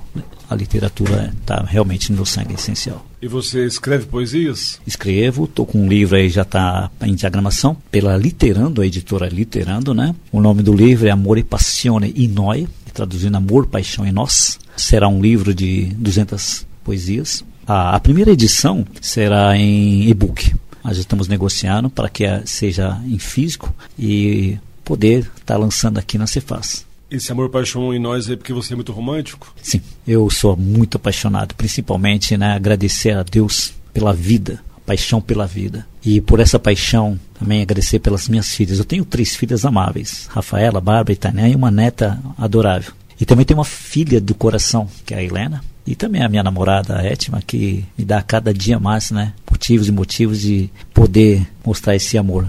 A 0.50 0.56
literatura 0.56 1.32
está 1.40 1.64
realmente 1.64 2.12
no 2.12 2.16
meu 2.16 2.26
sangue, 2.26 2.54
é 2.54 2.56
essencial. 2.56 3.06
E 3.22 3.28
você 3.28 3.64
escreve 3.66 4.08
poesias? 4.08 4.80
Escrevo, 4.88 5.46
estou 5.46 5.68
com 5.68 5.84
um 5.84 5.88
livro 5.88 6.16
aí, 6.16 6.28
já 6.28 6.42
está 6.42 6.90
em 7.04 7.14
diagramação, 7.14 7.78
pela 7.92 8.18
Literando, 8.18 8.82
a 8.82 8.88
editora 8.88 9.30
Literando, 9.30 9.94
né? 9.94 10.16
O 10.32 10.42
nome 10.42 10.64
do 10.64 10.74
livro 10.74 11.08
é 11.08 11.12
Amore, 11.12 11.44
Passione 11.44 12.12
e 12.16 12.28
Noi, 12.28 12.68
traduzindo 12.92 13.38
Amor, 13.38 13.68
Paixão 13.68 14.06
e 14.06 14.12
Nós. 14.12 14.60
Será 14.76 15.08
um 15.08 15.22
livro 15.22 15.54
de 15.54 15.86
200 15.96 16.66
poesias 16.84 17.44
a, 17.68 17.96
a 17.96 18.00
primeira 18.00 18.32
edição 18.32 18.86
será 19.02 19.56
em 19.58 20.08
e-book. 20.10 20.56
Nós 20.84 20.98
estamos 20.98 21.28
negociando 21.28 21.90
para 21.90 22.10
que 22.10 22.26
seja 22.46 23.02
em 23.06 23.18
físico 23.18 23.74
e 23.98 24.58
poder 24.84 25.20
estar 25.20 25.54
tá 25.54 25.58
lançando 25.58 25.98
aqui 25.98 26.18
na 26.18 26.28
Cefaz. 26.28 26.86
Esse 27.10 27.32
amor, 27.32 27.50
paixão 27.50 27.94
em 27.94 28.00
nós 28.00 28.30
é 28.30 28.36
porque 28.36 28.52
você 28.52 28.74
é 28.74 28.76
muito 28.76 28.92
romântico? 28.92 29.54
Sim, 29.62 29.82
eu 30.06 30.30
sou 30.30 30.58
muito 30.58 30.98
apaixonado, 30.98 31.54
principalmente 31.54 32.36
né, 32.36 32.54
agradecer 32.54 33.16
a 33.16 33.24
Deus 33.24 33.74
pela 33.94 34.12
vida, 34.12 34.60
paixão 34.86 35.22
pela 35.22 35.46
vida. 35.46 35.86
E 36.04 36.20
por 36.20 36.40
essa 36.40 36.58
paixão 36.58 37.20
também 37.40 37.62
agradecer 37.62 38.00
pelas 38.00 38.28
minhas 38.28 38.54
filhas. 38.54 38.80
Eu 38.80 38.86
tenho 38.86 39.06
três 39.06 39.36
filhas 39.36 39.64
amáveis, 39.64 40.28
Rafaela, 40.32 40.82
Bárbara 40.82 41.14
e 41.14 41.16
Tânia, 41.16 41.48
e 41.48 41.56
uma 41.56 41.70
neta 41.70 42.20
adorável. 42.38 42.92
E 43.20 43.26
também 43.26 43.46
tenho 43.46 43.60
uma 43.60 43.66
filha 43.66 44.20
do 44.20 44.34
coração, 44.34 44.90
que 45.06 45.14
é 45.14 45.18
a 45.18 45.24
Helena, 45.24 45.64
e 45.86 45.96
também 45.96 46.24
a 46.24 46.30
minha 46.30 46.44
namorada, 46.44 46.98
a 46.98 47.04
Etma, 47.06 47.42
que 47.46 47.86
me 47.98 48.06
dá 48.06 48.22
cada 48.22 48.54
dia 48.54 48.80
mais 48.80 49.12
né, 49.12 49.34
motivos 49.50 49.88
e 49.88 49.92
motivos 49.92 50.42
de 50.42 50.70
poder 50.94 51.48
mostrar 51.66 51.96
esse 51.96 52.18
amor. 52.18 52.48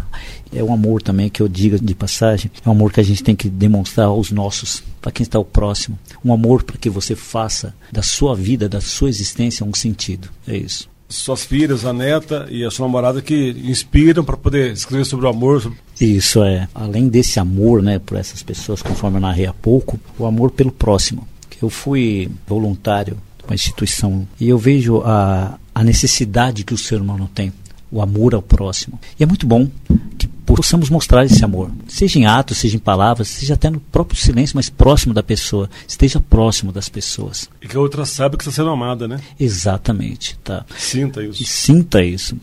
É 0.53 0.63
um 0.63 0.73
amor 0.73 1.03
também 1.03 1.29
que 1.29 1.41
eu 1.41 1.49
digo 1.49 1.79
de 1.79 1.95
passagem, 1.95 2.51
é 2.65 2.69
um 2.69 2.73
amor 2.73 2.93
que 2.93 3.01
a 3.01 3.05
gente 3.05 3.23
tem 3.23 3.35
que 3.35 3.49
demonstrar 3.49 4.07
aos 4.07 4.31
nossos, 4.31 4.83
para 5.01 5.11
quem 5.11 5.25
está 5.25 5.39
o 5.39 5.45
próximo. 5.45 5.99
Um 6.25 6.33
amor 6.33 6.63
para 6.63 6.77
que 6.77 6.89
você 6.89 7.17
faça 7.17 7.75
da 7.91 8.03
sua 8.03 8.37
vida, 8.37 8.69
da 8.69 8.81
sua 8.81 9.09
existência, 9.09 9.67
um 9.67 9.75
sentido. 9.75 10.29
É 10.47 10.57
isso 10.57 10.89
suas 11.09 11.45
filhas, 11.45 11.85
a 11.85 11.93
neta 11.93 12.47
e 12.51 12.65
a 12.65 12.71
sua 12.71 12.87
namorada 12.87 13.23
que 13.23 13.51
inspiram 13.65 14.25
para 14.25 14.37
poder 14.37 14.73
escrever 14.73 15.05
sobre 15.05 15.27
o 15.27 15.29
amor. 15.29 15.73
Isso 16.01 16.43
é. 16.43 16.67
Além 16.75 17.09
desse 17.09 17.39
amor, 17.39 17.83
né, 17.83 17.99
por 17.99 18.19
essas 18.19 18.43
pessoas, 18.43 18.83
conforme 18.83 19.19
eu 19.19 19.21
narrei 19.21 19.47
há 19.47 19.53
pouco, 19.53 20.01
o 20.19 20.27
amor 20.27 20.51
pelo 20.51 20.73
próximo. 20.73 21.27
Eu 21.65 21.71
fui 21.71 22.31
voluntário 22.47 23.17
de 23.39 23.45
uma 23.47 23.55
instituição 23.55 24.29
e 24.39 24.51
eu 24.51 24.59
vejo 24.59 25.01
a, 25.01 25.59
a 25.75 25.83
necessidade 25.83 26.63
que 26.63 26.75
o 26.75 26.79
ser 26.79 27.01
humano 27.01 27.27
tem, 27.35 27.55
o 27.91 28.03
amor 28.03 28.35
ao 28.35 28.43
próximo. 28.43 29.01
E 29.19 29.23
é 29.23 29.27
muito 29.27 29.47
bom 29.47 29.67
que 30.19 30.27
possamos 30.27 30.91
mostrar 30.91 31.25
esse 31.25 31.43
amor, 31.43 31.71
seja 31.89 32.19
em 32.19 32.27
atos, 32.27 32.59
seja 32.59 32.77
em 32.77 32.79
palavras, 32.79 33.29
seja 33.29 33.55
até 33.55 33.71
no 33.71 33.81
próprio 33.81 34.21
silêncio, 34.21 34.57
mas 34.57 34.69
próximo 34.69 35.15
da 35.15 35.23
pessoa, 35.23 35.71
esteja 35.89 36.21
próximo 36.21 36.71
das 36.71 36.91
pessoas. 36.91 37.49
E 37.63 37.67
que 37.67 37.79
a 37.79 37.81
outra 37.81 38.05
saiba 38.05 38.37
que 38.37 38.43
está 38.43 38.53
sendo 38.53 38.69
amada, 38.69 39.09
né? 39.09 39.19
Exatamente, 39.41 40.37
tá. 40.45 40.67
Sinta 40.77 41.23
isso. 41.23 41.43
E 41.43 41.47
sinta 41.47 42.05
isso 42.05 42.37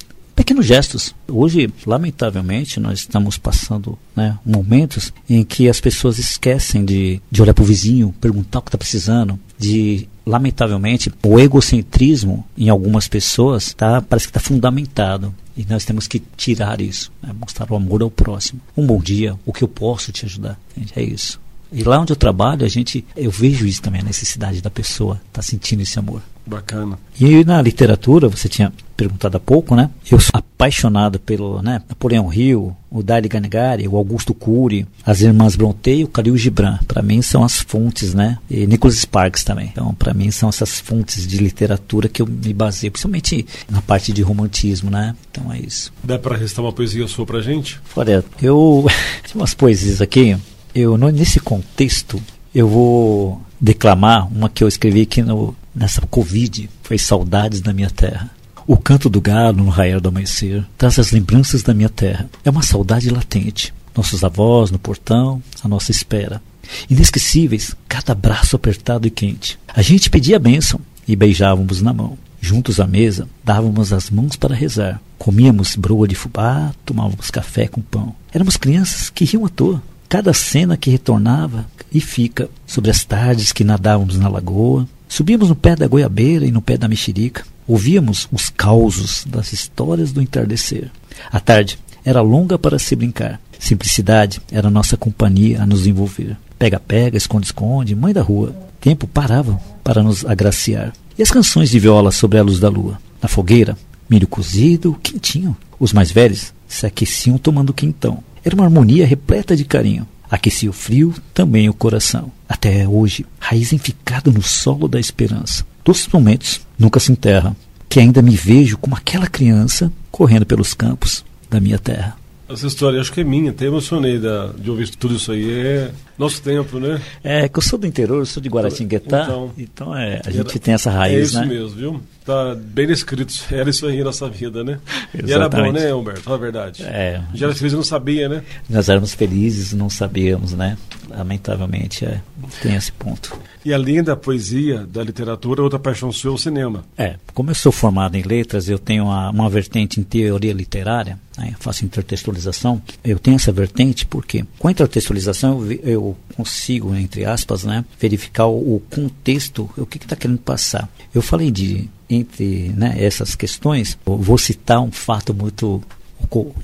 pequenos 0.51 0.65
gestos. 0.65 1.15
Hoje, 1.29 1.71
lamentavelmente, 1.85 2.79
nós 2.79 2.99
estamos 2.99 3.37
passando 3.37 3.97
né, 4.15 4.37
momentos 4.45 5.13
em 5.29 5.43
que 5.43 5.69
as 5.69 5.79
pessoas 5.79 6.19
esquecem 6.19 6.83
de, 6.83 7.21
de 7.31 7.41
olhar 7.41 7.53
para 7.53 7.63
o 7.63 7.65
vizinho, 7.65 8.13
perguntar 8.19 8.59
o 8.59 8.61
que 8.61 8.67
está 8.67 8.77
precisando, 8.77 9.39
de 9.57 10.07
lamentavelmente 10.25 11.11
o 11.23 11.39
egocentrismo 11.39 12.45
em 12.57 12.69
algumas 12.69 13.07
pessoas 13.07 13.73
tá, 13.73 14.01
parece 14.01 14.27
que 14.27 14.31
está 14.31 14.39
fundamentado. 14.39 15.33
E 15.55 15.65
nós 15.69 15.85
temos 15.85 16.07
que 16.07 16.21
tirar 16.35 16.81
isso, 16.81 17.11
né, 17.21 17.33
mostrar 17.39 17.71
o 17.71 17.75
amor 17.75 18.01
ao 18.01 18.11
próximo. 18.11 18.59
Um 18.75 18.85
bom 18.85 18.99
dia, 18.99 19.35
o 19.45 19.53
que 19.53 19.63
eu 19.63 19.67
posso 19.67 20.11
te 20.11 20.25
ajudar. 20.25 20.59
Gente, 20.77 20.93
é 20.97 21.03
isso. 21.03 21.39
E 21.71 21.83
lá 21.83 21.99
onde 21.99 22.11
eu 22.11 22.17
trabalho, 22.17 22.65
a 22.65 22.69
gente, 22.69 23.05
eu 23.15 23.31
vejo 23.31 23.65
isso 23.65 23.81
também, 23.81 24.01
a 24.01 24.05
necessidade 24.05 24.61
da 24.61 24.69
pessoa 24.69 25.15
estar 25.15 25.25
tá 25.31 25.41
sentindo 25.41 25.81
esse 25.81 25.97
amor. 25.97 26.21
Bacana. 26.45 26.97
E 27.19 27.43
na 27.43 27.61
literatura, 27.61 28.27
você 28.27 28.49
tinha 28.49 28.73
perguntado 28.97 29.37
há 29.37 29.39
pouco, 29.39 29.75
né? 29.75 29.89
Eu 30.11 30.19
sou 30.19 30.31
apaixonado 30.33 31.19
pelo 31.19 31.61
né, 31.61 31.81
Napoleão 31.89 32.31
Hill, 32.31 32.75
o 32.89 33.01
Dali 33.01 33.27
Ganegari, 33.27 33.87
o 33.87 33.95
Augusto 33.95 34.33
Cury, 34.33 34.85
as 35.03 35.21
irmãs 35.21 35.55
Brontë 35.55 35.95
e 35.95 36.03
o 36.03 36.07
Khalil 36.07 36.37
Gibran. 36.37 36.77
Para 36.87 37.01
mim 37.01 37.21
são 37.21 37.43
as 37.43 37.61
fontes, 37.61 38.13
né? 38.13 38.37
E 38.49 38.67
Nicholas 38.67 38.97
Sparks 38.97 39.43
também. 39.43 39.69
Então, 39.71 39.93
para 39.95 40.13
mim 40.13 40.29
são 40.29 40.49
essas 40.49 40.79
fontes 40.79 41.25
de 41.25 41.37
literatura 41.37 42.07
que 42.07 42.21
eu 42.21 42.27
me 42.27 42.53
baseio, 42.53 42.91
principalmente 42.91 43.45
na 43.69 43.81
parte 43.81 44.13
de 44.13 44.21
romantismo, 44.21 44.91
né? 44.91 45.15
Então 45.31 45.51
é 45.51 45.59
isso. 45.59 45.91
Dá 46.03 46.19
para 46.19 46.37
restar 46.37 46.63
uma 46.63 46.73
poesia 46.73 47.07
sua 47.07 47.25
pra 47.25 47.41
gente? 47.41 47.79
Olha, 47.95 48.23
eu 48.41 48.85
tinha 49.25 49.41
umas 49.41 49.53
poesias 49.53 50.01
aqui. 50.01 50.37
Eu 50.75 50.95
nesse 50.97 51.39
contexto 51.39 52.21
eu 52.53 52.67
vou 52.67 53.41
declamar 53.59 54.27
uma 54.31 54.49
que 54.49 54.63
eu 54.63 54.67
escrevi 54.67 55.01
aqui 55.01 55.21
no, 55.21 55.55
nessa 55.73 56.01
Covid, 56.01 56.69
foi 56.83 56.97
Saudades 56.97 57.61
da 57.61 57.73
Minha 57.73 57.89
Terra. 57.89 58.29
O 58.67 58.77
canto 58.77 59.09
do 59.09 59.19
galo 59.19 59.63
no 59.63 59.69
raiar 59.69 59.99
do 59.99 60.09
amanhecer 60.09 60.65
traz 60.77 60.97
as 60.99 61.11
lembranças 61.11 61.63
da 61.63 61.73
minha 61.73 61.89
terra. 61.89 62.29
É 62.45 62.49
uma 62.49 62.61
saudade 62.61 63.09
latente. 63.09 63.73
Nossos 63.95 64.23
avós 64.23 64.71
no 64.71 64.79
portão, 64.79 65.41
a 65.63 65.67
nossa 65.67 65.91
espera. 65.91 66.41
Inesquecíveis, 66.89 67.75
cada 67.89 68.13
braço 68.13 68.55
apertado 68.55 69.07
e 69.07 69.11
quente. 69.11 69.59
A 69.67 69.81
gente 69.81 70.09
pedia 70.09 70.37
a 70.37 70.39
bênção 70.39 70.79
e 71.07 71.15
beijávamos 71.15 71.81
na 71.81 71.91
mão. 71.91 72.17
Juntos 72.39 72.79
à 72.79 72.87
mesa, 72.87 73.27
dávamos 73.43 73.91
as 73.91 74.09
mãos 74.09 74.35
para 74.35 74.55
rezar. 74.55 75.01
Comíamos 75.17 75.75
broa 75.75 76.07
de 76.07 76.15
fubá, 76.15 76.73
tomávamos 76.85 77.29
café 77.29 77.67
com 77.67 77.81
pão. 77.81 78.15
Éramos 78.33 78.57
crianças 78.57 79.09
que 79.09 79.25
riam 79.25 79.45
à 79.45 79.49
toa. 79.49 79.81
Cada 80.07 80.33
cena 80.33 80.77
que 80.77 80.89
retornava 80.89 81.65
e 81.91 81.99
fica 81.99 82.49
sobre 82.65 82.89
as 82.89 83.03
tardes 83.03 83.51
que 83.51 83.63
nadávamos 83.63 84.17
na 84.17 84.29
lagoa, 84.29 84.87
Subíamos 85.11 85.49
no 85.49 85.57
pé 85.57 85.75
da 85.75 85.89
goiabeira 85.89 86.45
e 86.45 86.51
no 86.51 86.61
pé 86.61 86.77
da 86.77 86.87
mexerica. 86.87 87.43
Ouvíamos 87.67 88.29
os 88.31 88.49
causos 88.49 89.25
das 89.27 89.51
histórias 89.51 90.13
do 90.13 90.21
entardecer. 90.21 90.89
A 91.29 91.37
tarde 91.37 91.77
era 92.05 92.21
longa 92.21 92.57
para 92.57 92.79
se 92.79 92.95
brincar. 92.95 93.37
Simplicidade 93.59 94.41
era 94.49 94.69
nossa 94.69 94.95
companhia 94.95 95.61
a 95.61 95.65
nos 95.65 95.85
envolver. 95.85 96.37
Pega-pega, 96.57 97.17
esconde-esconde, 97.17 97.93
mãe 97.93 98.13
da 98.13 98.21
rua. 98.21 98.55
Tempo 98.79 99.05
parava 99.05 99.59
para 99.83 100.01
nos 100.01 100.25
agraciar. 100.25 100.93
E 101.19 101.21
as 101.21 101.29
canções 101.29 101.69
de 101.69 101.77
viola 101.77 102.09
sobre 102.09 102.39
a 102.39 102.43
luz 102.43 102.57
da 102.57 102.69
lua. 102.69 102.97
Na 103.21 103.27
fogueira, 103.27 103.77
milho 104.09 104.29
cozido, 104.29 104.97
quentinho. 105.03 105.57
Os 105.77 105.91
mais 105.91 106.09
velhos 106.09 106.53
se 106.69 106.85
aqueciam 106.85 107.37
tomando 107.37 107.73
quentão. 107.73 108.23
Era 108.45 108.55
uma 108.55 108.63
harmonia 108.63 109.05
repleta 109.05 109.57
de 109.57 109.65
carinho. 109.65 110.07
Aquecia 110.31 110.69
o 110.69 110.73
frio, 110.73 111.13
também 111.33 111.67
o 111.67 111.73
coração. 111.73 112.31
Até 112.47 112.87
hoje, 112.87 113.25
raiz 113.37 113.73
enficada 113.73 114.31
no 114.31 114.41
solo 114.41 114.87
da 114.87 114.97
esperança. 114.97 115.65
Doces 115.83 116.07
momentos 116.07 116.61
nunca 116.79 117.01
se 117.01 117.11
enterram, 117.11 117.53
que 117.89 117.99
ainda 117.99 118.21
me 118.21 118.35
vejo 118.37 118.77
como 118.77 118.95
aquela 118.95 119.27
criança 119.27 119.91
correndo 120.09 120.45
pelos 120.45 120.73
campos 120.73 121.25
da 121.49 121.59
minha 121.59 121.77
terra. 121.77 122.15
Essa 122.47 122.67
história 122.67 122.99
acho 122.99 123.11
que 123.11 123.21
é 123.21 123.23
minha, 123.23 123.51
até 123.51 123.65
emocionei 123.65 124.19
da, 124.19 124.47
de 124.47 124.69
ouvir 124.69 124.89
tudo 124.95 125.15
isso 125.15 125.31
aí. 125.31 125.51
É 125.51 125.91
nosso 126.21 126.41
tempo, 126.41 126.79
né? 126.79 127.01
É, 127.23 127.49
que 127.49 127.57
eu 127.57 127.63
sou 127.63 127.79
do 127.79 127.87
interior, 127.87 128.19
eu 128.19 128.25
sou 128.25 128.41
de 128.41 128.47
Guaratinguetá, 128.47 129.23
então, 129.23 129.51
então 129.57 129.97
é, 129.97 130.21
a 130.23 130.29
gente 130.29 130.59
tem 130.59 130.73
essa 130.73 130.91
raiz, 130.91 131.17
É 131.17 131.21
isso 131.21 131.39
né? 131.39 131.45
mesmo, 131.47 131.69
viu? 131.69 132.01
Tá 132.23 132.55
bem 132.55 132.85
descrito, 132.85 133.33
era 133.51 133.69
isso 133.69 133.85
aí 133.87 134.03
nossa 134.03 134.29
vida, 134.29 134.63
né? 134.63 134.79
Exatamente. 135.13 135.29
E 135.29 135.33
era 135.33 135.49
bom, 135.49 135.71
né, 135.71 135.93
Humberto? 135.93 136.21
Fala 136.21 136.37
a 136.37 136.39
verdade. 136.39 136.83
É. 136.83 137.21
Já 137.33 137.47
era 137.47 137.55
feliz 137.55 137.73
não 137.73 137.83
sabia, 137.83 138.29
né? 138.29 138.43
Nós 138.69 138.87
éramos 138.87 139.13
felizes, 139.13 139.73
não 139.73 139.89
sabíamos, 139.89 140.53
né? 140.53 140.77
Lamentavelmente, 141.09 142.05
é, 142.05 142.21
tem 142.61 142.75
esse 142.75 142.91
ponto. 142.91 143.37
E 143.63 143.73
além 143.73 144.01
da 144.03 144.15
poesia, 144.15 144.85
da 144.87 145.03
literatura, 145.03 145.61
outra 145.61 145.77
paixão 145.77 146.11
sua 146.11 146.31
é 146.31 146.33
o 146.33 146.37
cinema. 146.37 146.83
É, 146.97 147.15
como 147.33 147.51
eu 147.51 147.55
sou 147.55 147.71
formado 147.71 148.15
em 148.15 148.23
letras, 148.23 148.69
eu 148.69 148.79
tenho 148.79 149.05
uma, 149.05 149.29
uma 149.29 149.49
vertente 149.49 149.99
em 149.99 150.03
teoria 150.03 150.53
literária, 150.53 151.19
né? 151.37 151.53
faço 151.59 151.85
intertextualização. 151.85 152.81
Eu 153.03 153.19
tenho 153.19 153.35
essa 153.35 153.51
vertente 153.51 154.05
porque 154.05 154.45
com 154.57 154.67
a 154.67 154.71
intertextualização 154.71 155.63
eu, 155.63 155.79
eu 155.83 156.10
consigo, 156.35 156.95
entre 156.95 157.25
aspas, 157.25 157.63
né, 157.63 157.83
verificar 157.99 158.45
o, 158.45 158.75
o 158.75 158.79
contexto, 158.89 159.69
o 159.77 159.85
que 159.85 159.97
está 159.97 160.15
que 160.15 160.21
querendo 160.21 160.39
passar. 160.39 160.89
Eu 161.13 161.21
falei 161.21 161.51
de 161.51 161.89
entre 162.09 162.69
né, 162.69 162.95
essas 162.97 163.35
questões, 163.35 163.97
vou 164.05 164.37
citar 164.37 164.81
um 164.81 164.91
fato 164.91 165.33
muito 165.33 165.81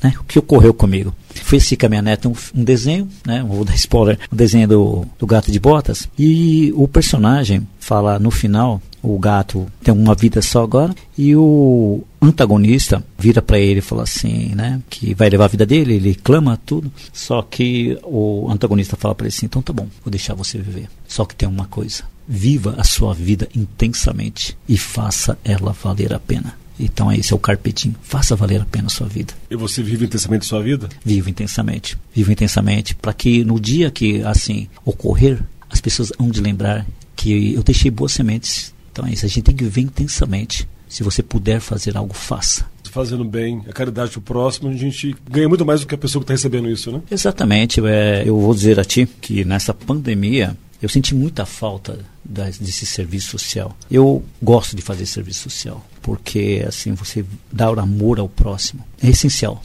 né, 0.04 0.14
o 0.20 0.24
que 0.24 0.40
ocorreu 0.40 0.74
comigo. 0.74 1.14
Assistir 1.36 1.78
com 1.78 1.86
a 1.86 1.90
minha 1.90 2.02
neta 2.02 2.28
um, 2.28 2.34
um 2.56 2.64
desenho, 2.64 3.08
né, 3.26 3.44
vou 3.48 3.64
dar 3.64 3.76
spoiler, 3.76 4.20
um 4.32 4.36
desenho 4.36 4.68
do, 4.68 5.06
do 5.18 5.28
gato 5.28 5.52
de 5.52 5.60
botas, 5.60 6.10
e 6.18 6.74
o 6.76 6.88
personagem 6.88 7.68
fala 7.80 8.20
no 8.20 8.32
final, 8.32 8.82
o 9.02 9.18
gato 9.18 9.68
tem 9.82 9.94
uma 9.94 10.16
vida 10.16 10.42
só 10.42 10.64
agora, 10.64 10.94
e 11.18 11.36
o 11.36 12.04
antagonista 12.22 13.04
vira 13.18 13.42
para 13.42 13.60
ele 13.60 13.80
e 13.80 13.82
fala 13.82 14.04
assim, 14.04 14.54
né, 14.56 14.82
que 14.90 15.14
vai 15.14 15.30
levar 15.30 15.46
a 15.46 15.50
vida 15.50 15.66
dele, 15.66 15.96
ele 15.96 16.16
clama 16.16 16.60
tudo, 16.66 16.92
só 17.14 17.42
que 17.42 17.98
o 18.04 18.50
antagonista 18.50 18.96
fala 18.98 19.16
para 19.16 19.26
ele 19.26 19.34
assim, 19.36 19.46
então 19.46 19.62
tá 19.62 19.72
bom, 19.72 19.88
vou 20.04 20.12
deixar 20.12 20.34
você 20.34 20.58
viver. 20.58 20.90
Só 21.08 21.24
que 21.24 21.36
tem 21.36 21.48
uma 21.48 21.66
coisa, 21.66 22.04
viva 22.28 22.76
a 22.78 22.84
sua 22.84 23.14
vida 23.14 23.48
intensamente 23.56 24.58
e 24.68 24.78
faça 24.78 25.38
ela 25.44 25.72
valer 25.72 26.14
a 26.14 26.20
pena. 26.20 26.56
Então 26.80 27.12
esse 27.12 27.34
é 27.34 27.36
o 27.36 27.40
carpetinho. 27.40 27.96
Faça 28.02 28.36
valer 28.36 28.62
a 28.62 28.66
pena 28.66 28.88
a 28.88 28.90
sua 28.90 29.08
vida. 29.08 29.34
E 29.50 29.56
você 29.56 29.82
vive 29.82 30.06
intensamente 30.06 30.44
a 30.44 30.48
sua 30.48 30.62
vida? 30.62 30.90
Vivo 31.04 31.30
intensamente. 31.30 31.98
Vivo 32.14 32.32
intensamente 32.32 32.96
para 32.96 33.14
que 33.14 33.44
no 33.44 33.60
dia 33.60 33.90
que 33.92 34.22
assim 34.24 34.68
ocorrer, 34.86 35.40
as 35.70 35.82
pessoas 35.82 36.12
vão 36.18 36.30
de 36.30 36.42
lembrar 36.42 36.86
que 37.16 37.54
eu 37.54 37.64
deixei 37.64 37.92
boas 37.92 38.12
sementes. 38.12 38.74
Então 38.92 39.06
é 39.06 39.12
isso, 39.12 39.26
a 39.26 39.30
gente 39.30 39.44
tem 39.44 39.56
que 39.56 39.64
viver 39.64 39.82
intensamente. 39.82 40.68
Se 40.88 41.04
você 41.04 41.22
puder 41.22 41.60
fazer 41.60 41.98
algo, 41.98 42.14
faça. 42.14 42.66
Fazendo 42.90 43.26
bem, 43.26 43.62
a 43.68 43.74
caridade 43.74 44.12
para 44.12 44.20
o 44.20 44.22
próximo, 44.22 44.70
a 44.70 44.74
gente 44.74 45.16
ganha 45.30 45.48
muito 45.48 45.66
mais 45.66 45.82
do 45.82 45.88
que 45.88 45.94
a 45.94 45.98
pessoa 45.98 46.22
que 46.22 46.24
está 46.24 46.34
recebendo 46.34 46.70
isso, 46.70 46.92
né? 46.92 47.02
Exatamente. 47.12 47.82
É, 47.86 48.24
eu 48.26 48.40
vou 48.40 48.56
dizer 48.56 48.80
a 48.80 48.86
ti 48.86 49.08
que 49.22 49.44
nessa 49.44 49.74
pandemia 49.74 50.58
eu 50.82 50.88
senti 50.88 51.14
muita 51.14 51.46
falta 51.46 52.00
desse 52.24 52.86
serviço 52.86 53.32
social. 53.32 53.76
Eu 53.90 54.24
gosto 54.42 54.76
de 54.76 54.82
fazer 54.82 55.06
serviço 55.06 55.50
social, 55.50 55.86
porque 56.08 56.64
assim 56.66 56.94
você 56.94 57.26
dá 57.52 57.70
o 57.70 57.78
amor 57.78 58.18
ao 58.18 58.30
próximo. 58.30 58.82
É 59.04 59.10
essencial. 59.10 59.62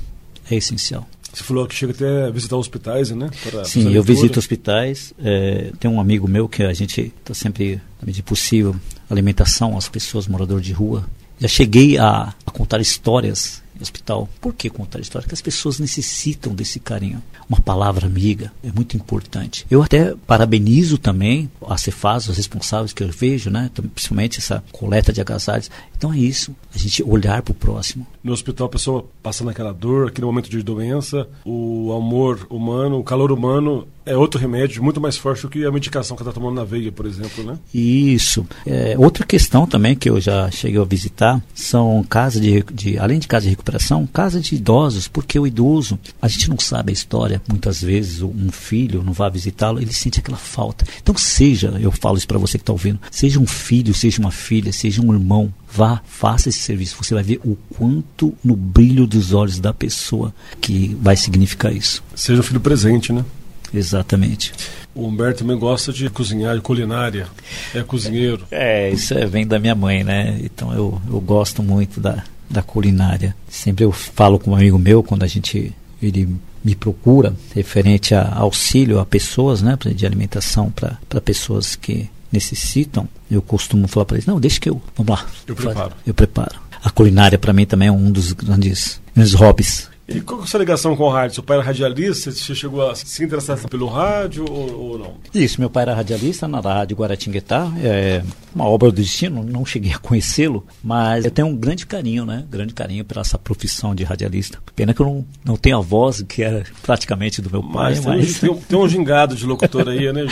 É 0.50 0.56
essencial. 0.56 1.06
Você 1.32 1.44
falou 1.44 1.68
que 1.68 1.74
chega 1.74 1.92
até 1.92 2.26
a 2.26 2.30
visitar 2.30 2.56
hospitais, 2.56 3.12
né? 3.12 3.30
Para 3.44 3.64
Sim, 3.64 3.92
eu 3.92 4.02
visito 4.02 4.40
hospitais. 4.40 5.14
É, 5.22 5.70
tem 5.78 5.88
um 5.88 6.00
amigo 6.00 6.26
meu 6.26 6.48
que 6.48 6.64
a 6.64 6.72
gente 6.72 7.12
está 7.20 7.32
sempre, 7.32 7.76
na 8.00 8.06
medida 8.06 8.24
possível, 8.24 8.74
alimentação 9.08 9.78
às 9.78 9.88
pessoas 9.88 10.26
moradores 10.26 10.66
de 10.66 10.72
rua. 10.72 11.06
Já 11.38 11.46
cheguei 11.46 11.96
a, 11.96 12.34
a 12.44 12.50
contar 12.50 12.80
histórias 12.80 13.61
hospital. 13.80 14.28
Por 14.40 14.54
que 14.54 14.68
contar 14.68 15.00
histórias? 15.00 15.24
Porque 15.24 15.34
as 15.34 15.42
pessoas 15.42 15.78
necessitam 15.78 16.54
desse 16.54 16.80
carinho. 16.80 17.22
Uma 17.48 17.60
palavra 17.60 18.06
amiga 18.06 18.52
é 18.62 18.70
muito 18.72 18.96
importante. 18.96 19.66
Eu 19.70 19.82
até 19.82 20.14
parabenizo 20.26 20.98
também 20.98 21.50
a 21.66 21.76
Cefaz, 21.76 22.28
os 22.28 22.36
responsáveis 22.36 22.92
que 22.92 23.02
eu 23.02 23.08
vejo, 23.08 23.50
né? 23.50 23.70
principalmente 23.94 24.38
essa 24.38 24.62
coleta 24.72 25.12
de 25.12 25.20
agasalhos. 25.20 25.70
Então 25.96 26.12
é 26.12 26.18
isso, 26.18 26.54
a 26.74 26.78
gente 26.78 27.02
olhar 27.02 27.42
para 27.42 27.52
o 27.52 27.54
próximo. 27.54 28.06
No 28.22 28.32
hospital 28.32 28.66
a 28.66 28.70
pessoa 28.70 29.04
passando 29.22 29.50
aquela 29.50 29.72
dor, 29.72 30.08
aquele 30.08 30.26
momento 30.26 30.50
de 30.50 30.62
doença, 30.62 31.28
o 31.44 31.92
amor 31.92 32.46
humano, 32.50 32.98
o 32.98 33.04
calor 33.04 33.30
humano 33.30 33.86
é 34.04 34.16
outro 34.16 34.40
remédio 34.40 34.82
muito 34.82 35.00
mais 35.00 35.16
forte 35.16 35.42
do 35.42 35.48
que 35.48 35.64
a 35.64 35.70
medicação 35.70 36.16
que 36.16 36.22
está 36.22 36.32
tomando 36.32 36.56
na 36.56 36.64
veia, 36.64 36.90
por 36.90 37.06
exemplo, 37.06 37.44
né? 37.44 37.58
Isso. 37.72 38.46
É, 38.66 38.94
outra 38.98 39.24
questão 39.24 39.66
também 39.66 39.94
que 39.94 40.08
eu 40.08 40.20
já 40.20 40.50
cheguei 40.50 40.80
a 40.80 40.84
visitar 40.84 41.42
são 41.54 42.04
casas 42.08 42.40
de, 42.40 42.64
de, 42.72 42.98
além 42.98 43.18
de 43.18 43.28
casa 43.28 43.44
de 43.44 43.50
recuperação, 43.50 44.06
casas 44.06 44.42
de 44.42 44.54
idosos, 44.54 45.08
porque 45.08 45.38
o 45.38 45.46
idoso, 45.46 45.98
a 46.20 46.28
gente 46.28 46.48
não 46.48 46.58
sabe 46.58 46.90
a 46.90 46.92
história, 46.92 47.40
muitas 47.48 47.82
vezes 47.82 48.22
um 48.22 48.50
filho 48.50 49.02
não 49.02 49.12
vai 49.12 49.30
visitá-lo, 49.30 49.80
ele 49.80 49.92
sente 49.92 50.20
aquela 50.20 50.38
falta. 50.38 50.84
Então 51.00 51.16
seja, 51.16 51.68
eu 51.80 51.92
falo 51.92 52.16
isso 52.16 52.28
para 52.28 52.38
você 52.38 52.58
que 52.58 52.62
está 52.62 52.72
ouvindo, 52.72 53.00
seja 53.10 53.38
um 53.38 53.46
filho, 53.46 53.94
seja 53.94 54.20
uma 54.20 54.30
filha, 54.30 54.72
seja 54.72 55.02
um 55.02 55.12
irmão, 55.12 55.52
vá, 55.70 56.00
faça 56.04 56.48
esse 56.48 56.58
serviço. 56.58 56.96
Você 57.02 57.14
vai 57.14 57.22
ver 57.22 57.40
o 57.44 57.56
quanto 57.76 58.34
no 58.44 58.56
brilho 58.56 59.06
dos 59.06 59.32
olhos 59.32 59.58
da 59.58 59.72
pessoa 59.72 60.34
que 60.60 60.96
vai 61.00 61.16
significar 61.16 61.72
isso. 61.72 62.02
Seja 62.14 62.40
um 62.40 62.44
filho 62.44 62.60
presente, 62.60 63.12
né? 63.12 63.24
Exatamente. 63.72 64.52
O 64.94 65.06
Humberto 65.06 65.40
também 65.40 65.58
gosta 65.58 65.92
de 65.92 66.08
cozinhar, 66.10 66.54
de 66.54 66.60
culinária. 66.60 67.26
É 67.74 67.82
cozinheiro. 67.82 68.46
É, 68.50 68.90
isso 68.90 69.14
é, 69.14 69.26
vem 69.26 69.46
da 69.46 69.58
minha 69.58 69.74
mãe, 69.74 70.04
né? 70.04 70.38
Então 70.42 70.72
eu, 70.74 71.00
eu 71.08 71.20
gosto 71.20 71.62
muito 71.62 72.00
da, 72.00 72.22
da 72.48 72.62
culinária. 72.62 73.34
Sempre 73.48 73.84
eu 73.84 73.92
falo 73.92 74.38
com 74.38 74.50
um 74.50 74.54
amigo 74.54 74.78
meu, 74.78 75.02
quando 75.02 75.22
a 75.22 75.26
gente 75.26 75.74
ele 76.02 76.28
me 76.64 76.74
procura, 76.74 77.34
referente 77.54 78.14
a 78.14 78.34
auxílio 78.34 78.98
a 78.98 79.06
pessoas, 79.06 79.62
né? 79.62 79.78
De 79.94 80.04
alimentação 80.04 80.70
para 80.70 81.20
pessoas 81.20 81.74
que 81.74 82.08
necessitam, 82.30 83.08
eu 83.30 83.42
costumo 83.42 83.86
falar 83.86 84.06
para 84.06 84.16
eles, 84.16 84.26
não, 84.26 84.40
deixa 84.40 84.58
que 84.58 84.70
eu, 84.70 84.80
vamos 84.96 85.10
lá. 85.10 85.26
Eu 85.46 85.54
preparo. 85.54 85.92
Eu 86.06 86.14
preparo. 86.14 86.60
A 86.82 86.90
culinária 86.90 87.38
para 87.38 87.52
mim 87.52 87.66
também 87.66 87.88
é 87.88 87.92
um 87.92 88.10
dos 88.10 88.32
grandes, 88.32 89.00
grandes 89.14 89.34
hobbies 89.34 89.91
e 90.08 90.20
qual 90.20 90.40
é 90.40 90.44
a 90.44 90.46
sua 90.46 90.60
ligação 90.60 90.96
com 90.96 91.04
o 91.04 91.10
rádio? 91.10 91.36
Seu 91.36 91.44
pai 91.44 91.56
era 91.56 91.66
radialista? 91.66 92.30
Você 92.30 92.54
chegou 92.54 92.90
a 92.90 92.94
se 92.94 93.24
interessar 93.24 93.58
pelo 93.68 93.86
rádio 93.86 94.44
ou, 94.48 94.80
ou 94.80 94.98
não? 94.98 95.14
Isso, 95.32 95.60
meu 95.60 95.70
pai 95.70 95.84
era 95.84 95.94
radialista 95.94 96.48
na 96.48 96.60
rádio 96.60 96.96
Guaratinguetá. 96.96 97.70
É 97.82 98.22
uma 98.54 98.66
obra 98.66 98.90
do 98.90 98.96
destino, 98.96 99.42
não 99.42 99.64
cheguei 99.64 99.92
a 99.92 99.98
conhecê-lo, 99.98 100.66
mas 100.82 101.24
eu 101.24 101.30
tenho 101.30 101.48
um 101.48 101.56
grande 101.56 101.86
carinho, 101.86 102.26
né? 102.26 102.44
Grande 102.50 102.74
carinho 102.74 103.04
pela 103.04 103.22
essa 103.22 103.38
profissão 103.38 103.94
de 103.94 104.02
radialista. 104.02 104.58
Pena 104.74 104.92
que 104.92 105.00
eu 105.00 105.06
não, 105.06 105.24
não 105.44 105.56
tenho 105.56 105.78
a 105.78 105.80
voz 105.80 106.20
que 106.22 106.42
era 106.42 106.64
praticamente 106.82 107.40
do 107.40 107.48
meu 107.48 107.62
pai. 107.62 107.94
Mas, 107.94 108.04
mas... 108.04 108.40
Tem, 108.40 108.54
tem, 108.54 108.78
um 108.78 108.88
gingado 108.88 109.36
de 109.36 109.46
locutor 109.46 109.88
aí, 109.88 110.12
né? 110.12 110.26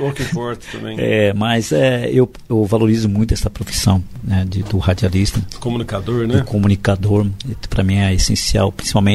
O, 0.00 0.08
o 0.08 0.12
que 0.12 0.22
importa 0.22 0.64
também. 0.72 0.96
É, 0.98 1.32
mas 1.34 1.70
é, 1.72 2.10
eu, 2.10 2.30
eu 2.48 2.64
valorizo 2.64 3.08
muito 3.08 3.34
essa 3.34 3.50
profissão 3.50 4.02
né, 4.24 4.44
de, 4.48 4.62
do 4.62 4.78
radialista. 4.78 5.40
Comunicador, 5.60 6.26
né? 6.26 6.38
Do 6.38 6.44
comunicador. 6.44 7.26
Para 7.68 7.84
mim 7.84 7.96
é 7.96 8.14
essencial, 8.14 8.72
principalmente 8.72 9.09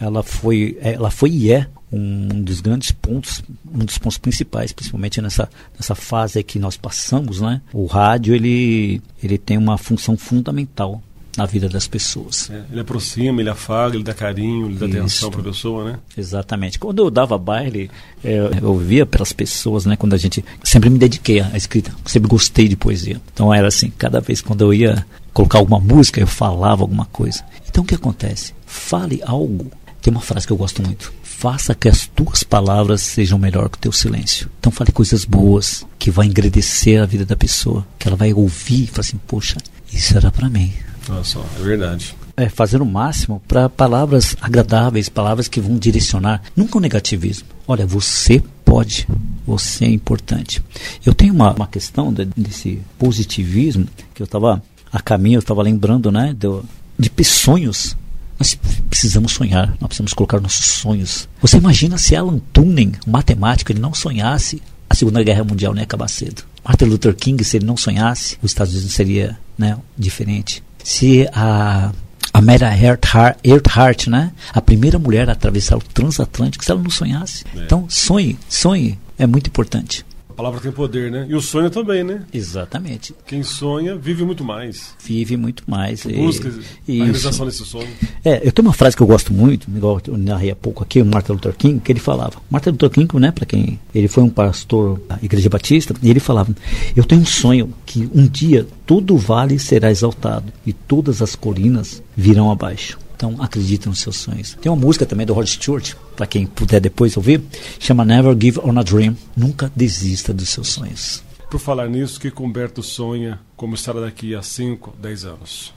ela 0.00 0.22
foi, 0.22 0.78
ela 0.80 1.10
foi 1.10 1.30
e 1.30 1.52
é 1.52 1.66
um 1.92 2.42
dos 2.42 2.60
grandes 2.60 2.90
pontos, 2.90 3.42
um 3.72 3.84
dos 3.84 3.98
pontos 3.98 4.18
principais, 4.18 4.72
principalmente 4.72 5.20
nessa, 5.20 5.48
nessa 5.74 5.94
fase 5.94 6.42
que 6.42 6.58
nós 6.58 6.76
passamos, 6.76 7.40
né? 7.40 7.60
O 7.72 7.86
rádio 7.86 8.34
ele, 8.34 9.00
ele 9.22 9.38
tem 9.38 9.56
uma 9.56 9.78
função 9.78 10.16
fundamental 10.16 11.02
na 11.36 11.44
vida 11.44 11.68
das 11.68 11.86
pessoas. 11.86 12.50
É, 12.50 12.64
ele 12.70 12.80
aproxima, 12.80 13.40
ele 13.40 13.50
afaga, 13.50 13.94
ele 13.94 14.02
dá 14.02 14.14
carinho, 14.14 14.66
ele 14.66 14.76
dá 14.76 14.86
Isso. 14.86 14.96
atenção 14.96 15.30
para 15.30 15.40
a 15.40 15.44
pessoa, 15.44 15.92
né? 15.92 15.98
Exatamente. 16.16 16.78
Quando 16.78 17.00
eu 17.00 17.10
dava 17.10 17.36
baile, 17.36 17.90
é, 18.24 18.38
eu 18.60 18.76
via 18.78 19.04
pelas 19.04 19.32
pessoas, 19.32 19.84
né? 19.84 19.96
Quando 19.96 20.14
a 20.14 20.16
gente 20.16 20.44
sempre 20.64 20.88
me 20.88 20.98
dediquei 20.98 21.40
à 21.40 21.56
escrita, 21.56 21.92
sempre 22.06 22.28
gostei 22.28 22.68
de 22.68 22.76
poesia. 22.76 23.20
Então 23.32 23.52
era 23.52 23.68
assim, 23.68 23.90
cada 23.90 24.20
vez 24.20 24.40
quando 24.40 24.62
eu 24.62 24.72
ia 24.72 25.06
colocar 25.36 25.58
alguma 25.58 25.78
música, 25.78 26.18
eu 26.18 26.26
falava 26.26 26.82
alguma 26.82 27.04
coisa. 27.04 27.44
Então 27.68 27.84
o 27.84 27.86
que 27.86 27.94
acontece? 27.94 28.54
Fale 28.64 29.20
algo. 29.22 29.70
Tem 30.00 30.10
uma 30.10 30.22
frase 30.22 30.46
que 30.46 30.52
eu 30.52 30.56
gosto 30.56 30.82
muito. 30.82 31.12
Faça 31.22 31.74
que 31.74 31.90
as 31.90 32.06
tuas 32.06 32.42
palavras 32.42 33.02
sejam 33.02 33.38
melhor 33.38 33.68
que 33.68 33.76
o 33.76 33.80
teu 33.80 33.92
silêncio. 33.92 34.48
Então 34.58 34.72
fale 34.72 34.92
coisas 34.92 35.26
boas 35.26 35.84
que 35.98 36.10
vai 36.10 36.26
engrandecer 36.26 37.02
a 37.02 37.04
vida 37.04 37.26
da 37.26 37.36
pessoa, 37.36 37.86
que 37.98 38.08
ela 38.08 38.16
vai 38.16 38.32
ouvir 38.32 38.84
e 38.84 38.86
falar 38.86 39.00
assim: 39.00 39.20
"Poxa, 39.26 39.58
isso 39.92 40.16
era 40.16 40.30
para 40.30 40.48
mim". 40.48 40.72
Nossa, 41.06 41.38
é 41.60 41.62
verdade. 41.62 42.16
É, 42.34 42.48
fazer 42.48 42.80
o 42.80 42.86
máximo 42.86 43.42
para 43.46 43.68
palavras 43.68 44.34
agradáveis, 44.40 45.10
palavras 45.10 45.48
que 45.48 45.60
vão 45.60 45.76
direcionar, 45.76 46.42
nunca 46.56 46.78
o 46.78 46.80
negativismo. 46.80 47.46
Olha, 47.68 47.86
você 47.86 48.42
pode, 48.64 49.06
você 49.46 49.84
é 49.84 49.90
importante. 49.90 50.62
Eu 51.04 51.12
tenho 51.12 51.34
uma, 51.34 51.52
uma 51.52 51.66
questão 51.66 52.10
de, 52.10 52.24
desse 52.36 52.80
positivismo 52.98 53.86
que 54.14 54.22
eu 54.22 54.24
estava 54.24 54.62
a 54.92 55.00
caminho, 55.00 55.36
eu 55.36 55.40
estava 55.40 55.62
lembrando, 55.62 56.10
né, 56.10 56.34
do, 56.34 56.64
de 56.98 57.10
sonhos 57.24 57.96
Nós 58.38 58.58
precisamos 58.88 59.32
sonhar, 59.32 59.68
nós 59.80 59.88
precisamos 59.88 60.12
colocar 60.12 60.40
nossos 60.40 60.66
sonhos. 60.66 61.28
Você 61.40 61.56
imagina 61.56 61.98
se 61.98 62.14
Alan 62.14 62.38
Turing, 62.52 62.92
um 63.06 63.10
matemático, 63.10 63.72
ele 63.72 63.80
não 63.80 63.94
sonhasse, 63.94 64.62
a 64.88 64.94
Segunda 64.94 65.22
Guerra 65.22 65.44
Mundial 65.44 65.72
não 65.72 65.80
ia 65.80 65.84
acabar 65.84 66.08
cedo. 66.08 66.42
Martin 66.64 66.84
Luther 66.84 67.14
King, 67.14 67.42
se 67.44 67.56
ele 67.56 67.66
não 67.66 67.76
sonhasse, 67.76 68.38
os 68.42 68.50
Estados 68.50 68.74
Unidos 68.74 68.92
seria 68.92 69.38
né, 69.56 69.76
diferente. 69.98 70.62
Se 70.82 71.28
a 71.32 71.92
a 72.32 72.42
Mera 72.42 72.76
Earhart, 72.76 73.38
Earhart, 73.42 74.08
né? 74.08 74.30
A 74.52 74.60
primeira 74.60 74.98
mulher 74.98 75.26
a 75.30 75.32
atravessar 75.32 75.78
o 75.78 75.80
transatlântico, 75.80 76.62
se 76.62 76.70
ela 76.70 76.82
não 76.82 76.90
sonhasse. 76.90 77.46
É. 77.56 77.64
Então, 77.64 77.86
sonhe, 77.88 78.38
sonhe, 78.46 78.98
é 79.18 79.26
muito 79.26 79.46
importante 79.46 80.04
palavra 80.36 80.60
tem 80.60 80.70
poder, 80.70 81.10
né? 81.10 81.26
E 81.28 81.34
o 81.34 81.40
sonho 81.40 81.70
também, 81.70 82.04
né? 82.04 82.22
Exatamente. 82.32 83.14
Quem 83.26 83.42
sonha 83.42 83.96
vive 83.96 84.24
muito 84.24 84.44
mais. 84.44 84.94
Vive 85.02 85.36
muito 85.36 85.62
mais. 85.66 86.04
Busca 86.04 86.52
e, 86.86 87.00
a 87.00 87.04
realização 87.04 87.46
desse 87.46 87.64
sonho. 87.64 87.88
É, 88.22 88.46
eu 88.46 88.52
tenho 88.52 88.68
uma 88.68 88.74
frase 88.74 88.94
que 88.94 89.02
eu 89.02 89.06
gosto 89.06 89.32
muito, 89.32 89.66
igual 89.74 90.00
eu 90.06 90.18
narrei 90.18 90.50
há 90.50 90.56
pouco 90.56 90.82
aqui, 90.82 91.00
o 91.00 91.06
Martin 91.06 91.32
Luther 91.32 91.54
King, 91.54 91.80
que 91.80 91.90
ele 91.90 92.00
falava. 92.00 92.34
Martin 92.50 92.70
Luther 92.70 92.90
King, 92.90 93.16
né, 93.18 93.30
para 93.30 93.46
quem 93.46 93.80
ele 93.94 94.08
foi 94.08 94.22
um 94.22 94.28
pastor 94.28 95.00
da 95.08 95.18
Igreja 95.22 95.48
Batista, 95.48 95.94
e 96.02 96.10
ele 96.10 96.20
falava: 96.20 96.54
"Eu 96.94 97.04
tenho 97.04 97.22
um 97.22 97.26
sonho 97.26 97.72
que 97.86 98.08
um 98.14 98.26
dia 98.26 98.66
todo 98.84 99.14
o 99.14 99.18
vale 99.18 99.58
será 99.58 99.90
exaltado 99.90 100.52
e 100.66 100.72
todas 100.72 101.22
as 101.22 101.34
colinas 101.34 102.02
virão 102.14 102.50
abaixo." 102.50 102.98
Então 103.16 103.34
acredite 103.40 103.88
nos 103.88 104.00
seus 104.00 104.16
sonhos. 104.16 104.56
Tem 104.60 104.70
uma 104.70 104.80
música 104.80 105.06
também 105.06 105.24
do 105.24 105.32
Rod 105.32 105.46
Stewart, 105.46 105.94
para 106.14 106.26
quem 106.26 106.46
puder 106.46 106.80
depois 106.80 107.16
ouvir, 107.16 107.42
chama 107.80 108.04
Never 108.04 108.36
Give 108.38 108.60
On 108.60 108.78
a 108.78 108.82
Dream. 108.82 109.16
Nunca 109.34 109.72
desista 109.74 110.34
dos 110.34 110.50
seus 110.50 110.68
sonhos. 110.68 111.24
Por 111.50 111.58
falar 111.58 111.88
nisso, 111.88 112.20
que 112.20 112.32
Humberto 112.38 112.82
sonha 112.82 113.40
como 113.56 113.74
estará 113.74 114.00
daqui 114.00 114.34
a 114.34 114.42
5, 114.42 114.94
10 115.00 115.24
anos? 115.24 115.72